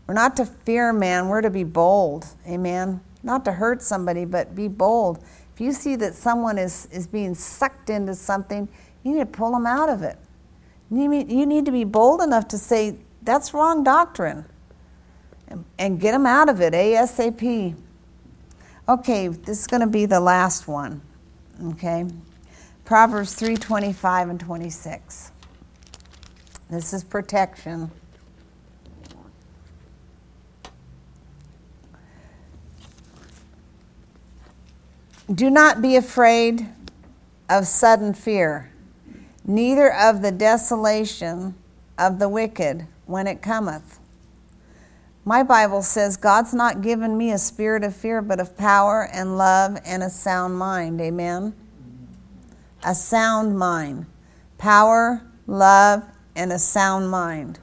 We're 0.07 0.13
not 0.13 0.37
to 0.37 0.45
fear 0.45 0.93
man, 0.93 1.27
we're 1.27 1.41
to 1.41 1.49
be 1.49 1.65
bold. 1.65 2.25
Amen. 2.47 3.01
Not 3.23 3.43
to 3.43 3.51
hurt 3.51 3.81
somebody, 3.81 4.23
but 4.23 4.55
be 4.55 4.69
bold. 4.69 5.21
If 5.53 5.59
you 5.59 5.73
see 5.73 5.97
that 5.97 6.15
someone 6.15 6.57
is, 6.57 6.87
is 6.89 7.05
being 7.05 7.35
sucked 7.35 7.89
into 7.89 8.15
something, 8.15 8.69
you 9.03 9.15
need 9.15 9.19
to 9.19 9.25
pull 9.25 9.51
them 9.51 9.65
out 9.65 9.89
of 9.89 10.01
it. 10.01 10.17
You 10.89 11.09
need, 11.09 11.29
you 11.29 11.45
need 11.45 11.65
to 11.65 11.73
be 11.73 11.83
bold 11.83 12.21
enough 12.21 12.47
to 12.47 12.57
say, 12.57 12.95
that's 13.21 13.53
wrong 13.53 13.83
doctrine. 13.83 14.45
And, 15.49 15.65
and 15.77 15.99
get 15.99 16.13
them 16.13 16.25
out 16.25 16.47
of 16.47 16.61
it 16.61 16.71
ASAP. 16.71 17.75
Okay, 18.87 19.27
this 19.27 19.59
is 19.59 19.67
going 19.67 19.81
to 19.81 19.87
be 19.87 20.05
the 20.05 20.21
last 20.21 20.69
one. 20.69 21.01
Okay? 21.65 22.05
Proverbs 22.85 23.37
3:25 23.37 24.29
and 24.29 24.39
26. 24.39 25.33
This 26.69 26.93
is 26.93 27.03
protection. 27.03 27.91
Do 35.33 35.49
not 35.49 35.81
be 35.81 35.95
afraid 35.95 36.67
of 37.49 37.67
sudden 37.67 38.13
fear, 38.13 38.71
neither 39.45 39.93
of 39.93 40.21
the 40.21 40.31
desolation 40.31 41.55
of 41.97 42.19
the 42.19 42.29
wicked 42.29 42.87
when 43.05 43.27
it 43.27 43.41
cometh. 43.41 43.99
My 45.25 45.43
Bible 45.43 45.81
says 45.81 46.15
God's 46.15 46.53
not 46.53 46.81
given 46.81 47.17
me 47.17 47.31
a 47.31 47.37
spirit 47.37 47.83
of 47.83 47.93
fear, 47.93 48.21
but 48.21 48.39
of 48.39 48.57
power 48.57 49.09
and 49.11 49.37
love 49.37 49.77
and 49.85 50.01
a 50.01 50.09
sound 50.09 50.57
mind. 50.57 51.01
Amen? 51.01 51.53
A 52.85 52.95
sound 52.95 53.57
mind. 53.57 54.05
Power, 54.57 55.21
love, 55.45 56.03
and 56.37 56.53
a 56.53 56.59
sound 56.59 57.09
mind. 57.09 57.59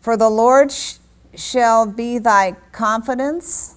For 0.00 0.16
the 0.16 0.30
Lord 0.30 0.72
sh- 0.72 0.94
shall 1.34 1.84
be 1.84 2.18
thy 2.18 2.52
confidence 2.72 3.74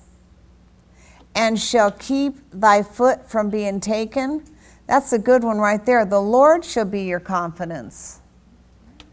and 1.35 1.59
shall 1.59 1.91
keep 1.91 2.35
thy 2.53 2.83
foot 2.83 3.29
from 3.29 3.49
being 3.49 3.79
taken. 3.79 4.45
That's 4.87 5.11
a 5.11 5.19
good 5.19 5.43
one 5.43 5.57
right 5.57 5.83
there. 5.85 6.05
The 6.05 6.21
Lord 6.21 6.63
shall 6.63 6.85
be 6.85 7.03
your 7.03 7.19
confidence. 7.19 8.19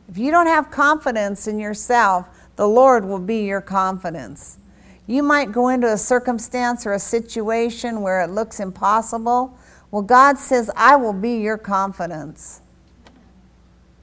If 0.09 0.18
you 0.18 0.31
don't 0.31 0.47
have 0.47 0.70
confidence 0.70 1.47
in 1.47 1.59
yourself, 1.59 2.26
the 2.57 2.68
Lord 2.68 3.05
will 3.05 3.18
be 3.18 3.45
your 3.45 3.61
confidence. 3.61 4.59
You 5.07 5.22
might 5.22 5.53
go 5.53 5.68
into 5.68 5.91
a 5.91 5.97
circumstance 5.97 6.85
or 6.85 6.93
a 6.93 6.99
situation 6.99 8.03
where 8.03 8.20
it 8.20 8.31
looks 8.31 8.61
impossible. 8.61 9.57
Well, 9.91 10.03
God 10.03 10.37
says, 10.39 10.70
I 10.76 10.97
will 10.97 11.14
be 11.14 11.39
your 11.39 11.57
confidence. 11.57 12.61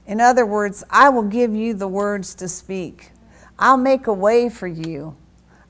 In 0.06 0.20
other 0.20 0.46
words, 0.46 0.84
I 0.90 1.08
will 1.08 1.24
give 1.24 1.54
you 1.54 1.74
the 1.74 1.88
words 1.88 2.34
to 2.36 2.48
speak. 2.48 3.10
I'll 3.58 3.76
make 3.76 4.06
a 4.06 4.12
way 4.12 4.48
for 4.48 4.66
you. 4.68 5.16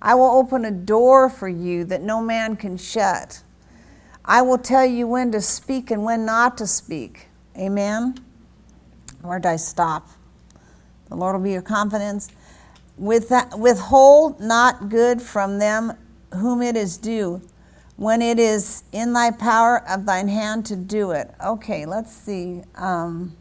I 0.03 0.15
will 0.15 0.31
open 0.31 0.65
a 0.65 0.71
door 0.71 1.31
for 1.31 1.49
you 1.49 1.85
that 1.85 2.03
no 2.03 2.21
man 2.21 2.57
can 2.57 2.77
shut. 2.77 3.43
I 4.25 4.43
will 4.43 4.59
tell 4.59 4.85
you 4.85 5.07
when 5.07 5.33
to 5.33 5.41
speak 5.41 5.91
and 5.91 6.05
when 6.05 6.27
not 6.27 6.59
to 6.59 6.67
speak. 6.67 7.29
Amen? 7.57 8.17
Where 9.23 9.39
did 9.39 9.49
I 9.49 9.57
stop? 9.57 10.09
The 11.09 11.17
Lord 11.17 11.37
will 11.37 11.43
be 11.43 11.53
your 11.53 11.63
confidence. 11.63 12.31
with 12.97 13.29
that, 13.29 13.59
withhold 13.59 14.41
not 14.41 14.89
good 14.89 15.21
from 15.21 15.59
them 15.59 15.93
whom 16.35 16.63
it 16.63 16.77
is 16.77 16.97
due, 16.97 17.41
when 17.97 18.21
it 18.21 18.39
is 18.39 18.85
in 18.93 19.13
thy 19.13 19.31
power 19.31 19.89
of 19.89 20.07
thine 20.07 20.29
hand 20.29 20.67
to 20.67 20.77
do 20.77 21.13
it. 21.13 21.31
Okay, 21.45 21.87
let's 21.87 22.13
see. 22.13 22.63
Um, 22.75 23.37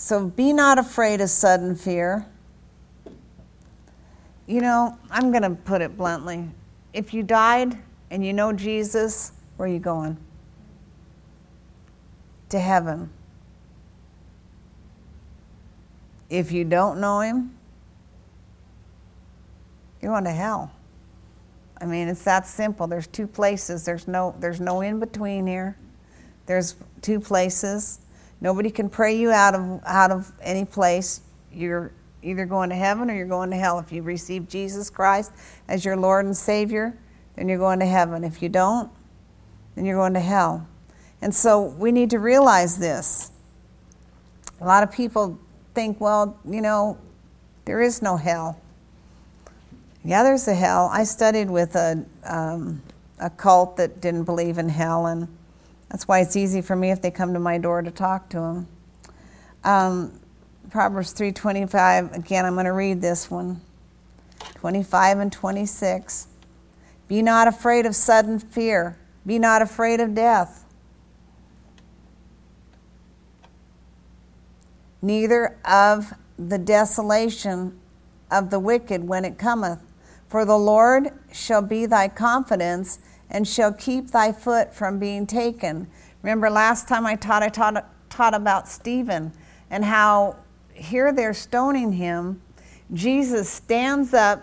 so 0.00 0.24
be 0.24 0.54
not 0.54 0.78
afraid 0.78 1.20
of 1.20 1.28
sudden 1.28 1.76
fear. 1.76 2.24
You 4.46 4.62
know, 4.62 4.98
I'm 5.10 5.30
going 5.30 5.42
to 5.42 5.50
put 5.50 5.82
it 5.82 5.94
bluntly. 5.94 6.48
If 6.94 7.12
you 7.12 7.22
died 7.22 7.76
and 8.10 8.24
you 8.24 8.32
know 8.32 8.50
Jesus, 8.50 9.32
where 9.56 9.68
are 9.68 9.72
you 9.72 9.78
going? 9.78 10.16
To 12.48 12.58
heaven. 12.58 13.10
If 16.30 16.50
you 16.50 16.64
don't 16.64 16.98
know 16.98 17.20
him, 17.20 17.54
you're 20.00 20.12
going 20.12 20.24
to 20.24 20.32
hell. 20.32 20.72
I 21.78 21.84
mean, 21.84 22.08
it's 22.08 22.24
that 22.24 22.46
simple. 22.46 22.86
There's 22.86 23.06
two 23.06 23.26
places. 23.26 23.84
There's 23.84 24.08
no 24.08 24.34
there's 24.40 24.60
no 24.60 24.80
in 24.80 24.98
between 24.98 25.46
here. 25.46 25.76
There's 26.46 26.74
two 27.02 27.20
places. 27.20 28.00
Nobody 28.40 28.70
can 28.70 28.88
pray 28.88 29.16
you 29.16 29.30
out 29.30 29.54
of 29.54 29.80
out 29.84 30.10
of 30.10 30.32
any 30.42 30.64
place. 30.64 31.20
You're 31.52 31.92
either 32.22 32.46
going 32.46 32.70
to 32.70 32.76
heaven 32.76 33.10
or 33.10 33.14
you're 33.14 33.26
going 33.26 33.50
to 33.50 33.56
hell. 33.56 33.78
If 33.78 33.92
you 33.92 34.02
receive 34.02 34.48
Jesus 34.48 34.90
Christ 34.90 35.32
as 35.68 35.84
your 35.84 35.96
Lord 35.96 36.24
and 36.24 36.36
Savior, 36.36 36.96
then 37.36 37.48
you're 37.48 37.58
going 37.58 37.80
to 37.80 37.86
heaven. 37.86 38.24
If 38.24 38.42
you 38.42 38.48
don't, 38.48 38.90
then 39.74 39.84
you're 39.84 39.96
going 39.96 40.14
to 40.14 40.20
hell. 40.20 40.66
And 41.22 41.34
so 41.34 41.62
we 41.62 41.92
need 41.92 42.10
to 42.10 42.18
realize 42.18 42.78
this. 42.78 43.30
A 44.60 44.66
lot 44.66 44.82
of 44.82 44.92
people 44.92 45.38
think, 45.74 46.00
well, 46.00 46.38
you 46.48 46.60
know, 46.60 46.98
there 47.64 47.80
is 47.80 48.02
no 48.02 48.16
hell. 48.16 48.60
Yeah, 50.04 50.22
there's 50.22 50.48
a 50.48 50.54
hell. 50.54 50.88
I 50.92 51.04
studied 51.04 51.50
with 51.50 51.76
a, 51.76 52.04
um, 52.24 52.82
a 53.18 53.28
cult 53.28 53.76
that 53.76 54.00
didn't 54.00 54.24
believe 54.24 54.56
in 54.56 54.68
hell, 54.68 55.06
and 55.06 55.28
that's 55.90 56.06
why 56.06 56.20
it's 56.20 56.36
easy 56.36 56.62
for 56.62 56.76
me 56.76 56.90
if 56.90 57.02
they 57.02 57.10
come 57.10 57.34
to 57.34 57.40
my 57.40 57.58
door 57.58 57.82
to 57.82 57.90
talk 57.90 58.28
to 58.30 58.38
them. 58.38 58.68
Um, 59.64 60.20
Proverbs 60.70 61.12
3:25. 61.12 62.14
Again, 62.14 62.46
I'm 62.46 62.54
going 62.54 62.66
to 62.66 62.72
read 62.72 63.02
this 63.02 63.30
one. 63.30 63.60
25 64.54 65.18
and 65.18 65.32
26. 65.32 66.28
Be 67.08 67.22
not 67.22 67.48
afraid 67.48 67.86
of 67.86 67.96
sudden 67.96 68.38
fear. 68.38 68.96
Be 69.26 69.38
not 69.38 69.62
afraid 69.62 70.00
of 70.00 70.14
death. 70.14 70.64
Neither 75.02 75.56
of 75.64 76.14
the 76.38 76.58
desolation 76.58 77.78
of 78.30 78.50
the 78.50 78.60
wicked 78.60 79.08
when 79.08 79.24
it 79.24 79.38
cometh. 79.38 79.80
For 80.28 80.44
the 80.44 80.56
Lord 80.56 81.10
shall 81.32 81.62
be 81.62 81.86
thy 81.86 82.06
confidence 82.06 83.00
and 83.30 83.46
shall 83.46 83.72
keep 83.72 84.10
thy 84.10 84.32
foot 84.32 84.74
from 84.74 84.98
being 84.98 85.26
taken. 85.26 85.88
Remember 86.22 86.50
last 86.50 86.88
time 86.88 87.06
I 87.06 87.16
taught, 87.16 87.42
I 87.42 87.48
taught, 87.48 87.88
taught 88.10 88.34
about 88.34 88.68
Stephen 88.68 89.32
and 89.70 89.84
how 89.84 90.36
here 90.72 91.12
they're 91.12 91.34
stoning 91.34 91.92
him. 91.92 92.42
Jesus 92.92 93.48
stands 93.48 94.12
up. 94.12 94.42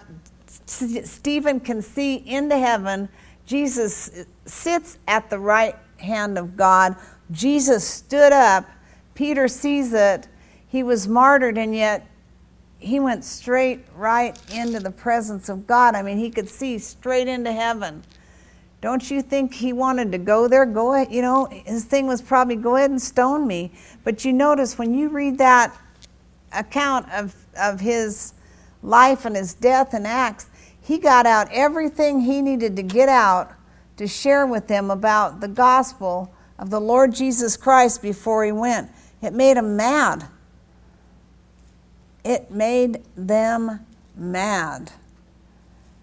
Stephen 0.66 1.60
can 1.60 1.82
see 1.82 2.16
into 2.16 2.58
heaven. 2.58 3.10
Jesus 3.46 4.26
sits 4.46 4.98
at 5.08 5.30
the 5.30 5.40
right 5.40 5.76
hand 5.98 6.38
of 6.38 6.56
God. 6.56 6.96
Jesus 7.32 7.86
stood 7.86 8.32
up. 8.32 8.66
Peter 9.16 9.48
sees 9.48 9.94
it. 9.94 10.28
He 10.68 10.84
was 10.84 11.08
martyred, 11.08 11.58
and 11.58 11.76
yet 11.76 12.08
he 12.80 13.00
went 13.00 13.24
straight 13.24 13.86
right 13.96 14.38
into 14.54 14.80
the 14.80 14.92
presence 14.92 15.50
of 15.50 15.66
God. 15.66 15.96
I 15.96 16.02
mean, 16.02 16.18
he 16.18 16.30
could 16.30 16.50
see 16.50 16.78
straight 16.78 17.28
into 17.28 17.52
heaven. 17.52 18.04
Don't 18.80 19.10
you 19.10 19.22
think 19.22 19.54
he 19.54 19.74
wanted 19.74 20.12
to 20.12 20.18
go 20.18 20.48
there? 20.48 20.66
Go 20.66 20.94
ahead. 20.94 21.12
You 21.12 21.22
know, 21.22 21.46
his 21.46 21.86
thing 21.86 22.06
was 22.06 22.22
probably 22.22 22.56
go 22.56 22.76
ahead 22.76 22.92
and 22.92 23.02
stone 23.02 23.48
me. 23.48 23.72
But 24.04 24.24
you 24.24 24.34
notice 24.34 24.78
when 24.78 24.94
you 24.94 25.10
read 25.10 25.40
that 25.40 25.76
account 26.54 27.12
of, 27.12 27.36
of 27.60 27.80
his 27.80 28.34
life 28.84 29.26
and 29.26 29.36
his 29.36 29.54
death 29.54 29.94
and 29.94 30.06
Acts, 30.06 30.50
he 30.80 31.00
got 31.00 31.26
out 31.26 31.48
everything 31.52 32.22
he 32.22 32.42
needed 32.42 32.76
to 32.76 32.84
get 32.84 33.10
out 33.10 33.52
to 33.98 34.08
share 34.08 34.46
with 34.46 34.68
them 34.68 34.92
about 34.92 35.42
the 35.42 35.48
gospel 35.48 36.32
of 36.60 36.70
the 36.70 36.80
Lord 36.80 37.14
Jesus 37.14 37.58
Christ 37.58 38.02
before 38.02 38.46
he 38.46 38.52
went. 38.52 38.90
It 39.22 39.34
made 39.34 39.58
him 39.58 39.76
mad. 39.76 40.28
It 42.24 42.52
made 42.52 43.04
them 43.16 43.86
mad. 44.16 44.92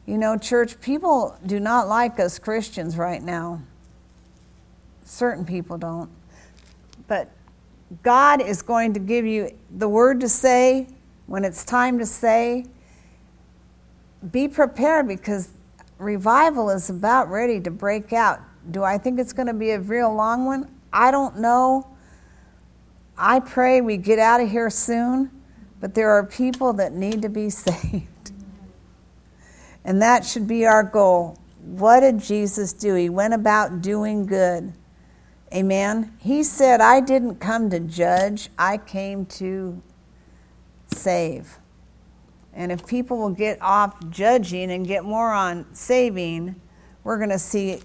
You 0.06 0.18
know, 0.18 0.36
church, 0.36 0.80
people 0.80 1.36
do 1.46 1.58
not 1.58 1.88
like 1.88 2.20
us 2.20 2.38
Christians 2.38 2.96
right 2.96 3.22
now. 3.22 3.62
Certain 5.04 5.44
people 5.44 5.78
don't. 5.78 6.10
But 7.08 7.30
God 8.02 8.42
is 8.42 8.62
going 8.62 8.92
to 8.94 9.00
give 9.00 9.24
you 9.24 9.56
the 9.70 9.88
word 9.88 10.20
to 10.20 10.28
say 10.28 10.88
when 11.26 11.44
it's 11.44 11.64
time 11.64 11.98
to 11.98 12.06
say. 12.06 12.66
Be 14.30 14.48
prepared 14.48 15.08
because 15.08 15.50
revival 15.98 16.70
is 16.70 16.90
about 16.90 17.30
ready 17.30 17.60
to 17.60 17.70
break 17.70 18.12
out. 18.12 18.40
Do 18.70 18.82
I 18.82 18.98
think 18.98 19.18
it's 19.18 19.32
going 19.32 19.48
to 19.48 19.54
be 19.54 19.70
a 19.70 19.80
real 19.80 20.14
long 20.14 20.44
one? 20.44 20.74
I 20.92 21.10
don't 21.10 21.38
know. 21.38 21.86
I 23.16 23.40
pray 23.40 23.80
we 23.80 23.96
get 23.96 24.18
out 24.18 24.40
of 24.40 24.50
here 24.50 24.70
soon. 24.70 25.30
But 25.80 25.94
there 25.94 26.10
are 26.10 26.24
people 26.24 26.72
that 26.74 26.92
need 26.92 27.22
to 27.22 27.28
be 27.28 27.50
saved. 27.50 28.06
And 29.84 30.00
that 30.00 30.24
should 30.24 30.46
be 30.46 30.66
our 30.66 30.82
goal. 30.82 31.38
What 31.60 32.00
did 32.00 32.18
Jesus 32.18 32.72
do? 32.72 32.94
He 32.94 33.08
went 33.08 33.34
about 33.34 33.82
doing 33.82 34.26
good. 34.26 34.72
Amen. 35.52 36.12
He 36.18 36.42
said, 36.42 36.80
I 36.80 37.00
didn't 37.00 37.36
come 37.36 37.70
to 37.70 37.80
judge, 37.80 38.48
I 38.58 38.78
came 38.78 39.26
to 39.26 39.80
save. 40.88 41.58
And 42.52 42.70
if 42.72 42.86
people 42.86 43.18
will 43.18 43.30
get 43.30 43.60
off 43.60 44.08
judging 44.10 44.70
and 44.70 44.86
get 44.86 45.04
more 45.04 45.32
on 45.32 45.66
saving, 45.74 46.60
we're 47.02 47.18
going 47.18 47.30
to 47.30 47.38
see 47.38 47.80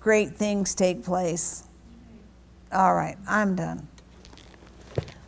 great 0.00 0.36
things 0.36 0.74
take 0.74 1.04
place. 1.04 1.64
All 2.72 2.94
right, 2.94 3.16
I'm 3.28 3.54
done. 3.54 3.86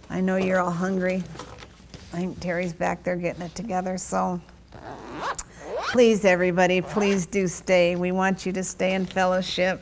I 0.08 0.20
know 0.20 0.36
you're 0.36 0.60
all 0.60 0.70
hungry. 0.70 1.22
I 2.12 2.18
think 2.18 2.40
Terry's 2.40 2.72
back 2.72 3.02
there 3.04 3.16
getting 3.16 3.42
it 3.42 3.54
together. 3.54 3.98
So 3.98 4.40
please, 5.86 6.24
everybody, 6.24 6.80
please 6.80 7.26
do 7.26 7.46
stay. 7.46 7.96
We 7.96 8.12
want 8.12 8.46
you 8.46 8.52
to 8.52 8.64
stay 8.64 8.94
in 8.94 9.06
fellowship. 9.06 9.80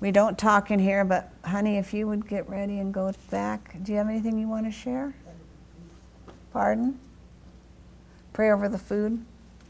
We 0.00 0.10
don't 0.10 0.36
talk 0.36 0.70
in 0.70 0.78
here, 0.78 1.04
but 1.04 1.32
honey, 1.44 1.78
if 1.78 1.94
you 1.94 2.06
would 2.06 2.28
get 2.28 2.48
ready 2.48 2.78
and 2.78 2.92
go 2.92 3.12
back. 3.30 3.76
Do 3.82 3.92
you 3.92 3.98
have 3.98 4.08
anything 4.08 4.38
you 4.38 4.48
want 4.48 4.66
to 4.66 4.72
share? 4.72 5.14
Pardon? 6.52 6.98
Pray 8.32 8.50
over 8.50 8.68
the 8.68 8.78
food? 8.78 9.24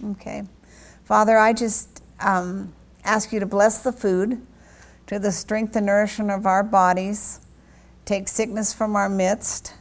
Okay. 0.05 0.45
Father, 1.05 1.37
I 1.37 1.53
just 1.53 2.03
um, 2.21 2.73
ask 3.05 3.33
you 3.33 3.41
to 3.41 3.47
bless 3.47 3.81
the 3.81 3.93
food 3.93 4.41
to 5.07 5.19
the 5.19 5.33
strength 5.33 5.77
and 5.77 5.87
nourishment 5.87 6.31
of 6.31 6.47
our 6.47 6.63
bodies 6.63 7.41
take 8.05 8.29
sickness 8.29 8.73
from 8.73 8.97
our 8.97 9.09
midst. 9.09 9.75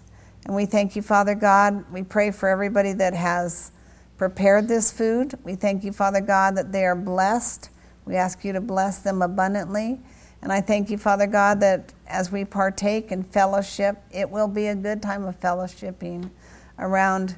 And 0.45 0.55
we 0.55 0.65
thank 0.65 0.95
you, 0.95 1.01
Father 1.01 1.35
God. 1.35 1.91
We 1.91 2.03
pray 2.03 2.31
for 2.31 2.49
everybody 2.49 2.93
that 2.93 3.13
has 3.13 3.71
prepared 4.17 4.67
this 4.67 4.91
food. 4.91 5.35
We 5.43 5.55
thank 5.55 5.83
you, 5.83 5.91
Father 5.91 6.21
God, 6.21 6.55
that 6.57 6.71
they 6.71 6.85
are 6.85 6.95
blessed. 6.95 7.69
We 8.05 8.15
ask 8.15 8.43
you 8.43 8.53
to 8.53 8.61
bless 8.61 8.99
them 8.99 9.21
abundantly. 9.21 9.99
And 10.41 10.51
I 10.51 10.61
thank 10.61 10.89
you, 10.89 10.97
Father 10.97 11.27
God, 11.27 11.59
that 11.59 11.93
as 12.07 12.31
we 12.31 12.45
partake 12.45 13.11
in 13.11 13.23
fellowship, 13.23 13.97
it 14.11 14.29
will 14.29 14.47
be 14.47 14.67
a 14.67 14.75
good 14.75 15.01
time 15.01 15.23
of 15.25 15.39
fellowshipping 15.39 16.31
around, 16.79 17.35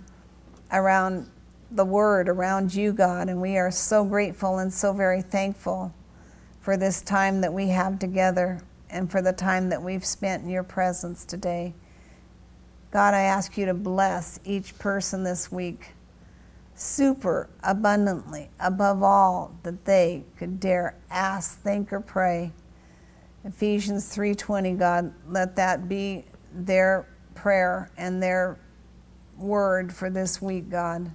around 0.71 1.29
the 1.69 1.83
Word, 1.83 2.29
around 2.29 2.73
you, 2.73 2.93
God. 2.93 3.27
And 3.27 3.41
we 3.41 3.57
are 3.57 3.71
so 3.71 4.05
grateful 4.05 4.57
and 4.59 4.73
so 4.73 4.93
very 4.93 5.21
thankful 5.21 5.93
for 6.61 6.77
this 6.77 7.01
time 7.01 7.41
that 7.41 7.51
we 7.51 7.67
have 7.69 7.99
together 7.99 8.61
and 8.89 9.11
for 9.11 9.21
the 9.21 9.33
time 9.33 9.69
that 9.69 9.81
we've 9.81 10.05
spent 10.05 10.43
in 10.43 10.49
your 10.49 10.63
presence 10.63 11.25
today. 11.25 11.73
God, 12.93 13.15
I 13.15 13.21
ask 13.21 13.57
you 13.57 13.65
to 13.65 13.73
bless 13.73 14.39
each 14.45 14.77
person 14.77 15.23
this 15.23 15.51
week 15.51 15.93
super 16.75 17.49
abundantly, 17.63 18.51
above 18.59 19.01
all 19.01 19.55
that 19.63 19.85
they 19.85 20.25
could 20.37 20.59
dare 20.59 20.95
ask, 21.09 21.59
think, 21.59 21.91
or 21.91 21.99
pray. 21.99 22.51
Ephesians 23.43 24.15
3:20, 24.15 24.77
God, 24.77 25.11
let 25.27 25.55
that 25.55 25.89
be 25.89 26.25
their 26.53 27.07
prayer 27.33 27.89
and 27.97 28.21
their 28.21 28.59
word 29.39 29.91
for 29.91 30.11
this 30.11 30.39
week, 30.39 30.69
God, 30.69 31.09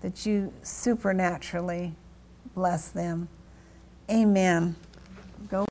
that 0.00 0.24
you 0.24 0.50
supernaturally 0.62 1.94
bless 2.54 2.88
them. 2.88 3.28
Amen. 4.10 4.76
Go 5.50 5.60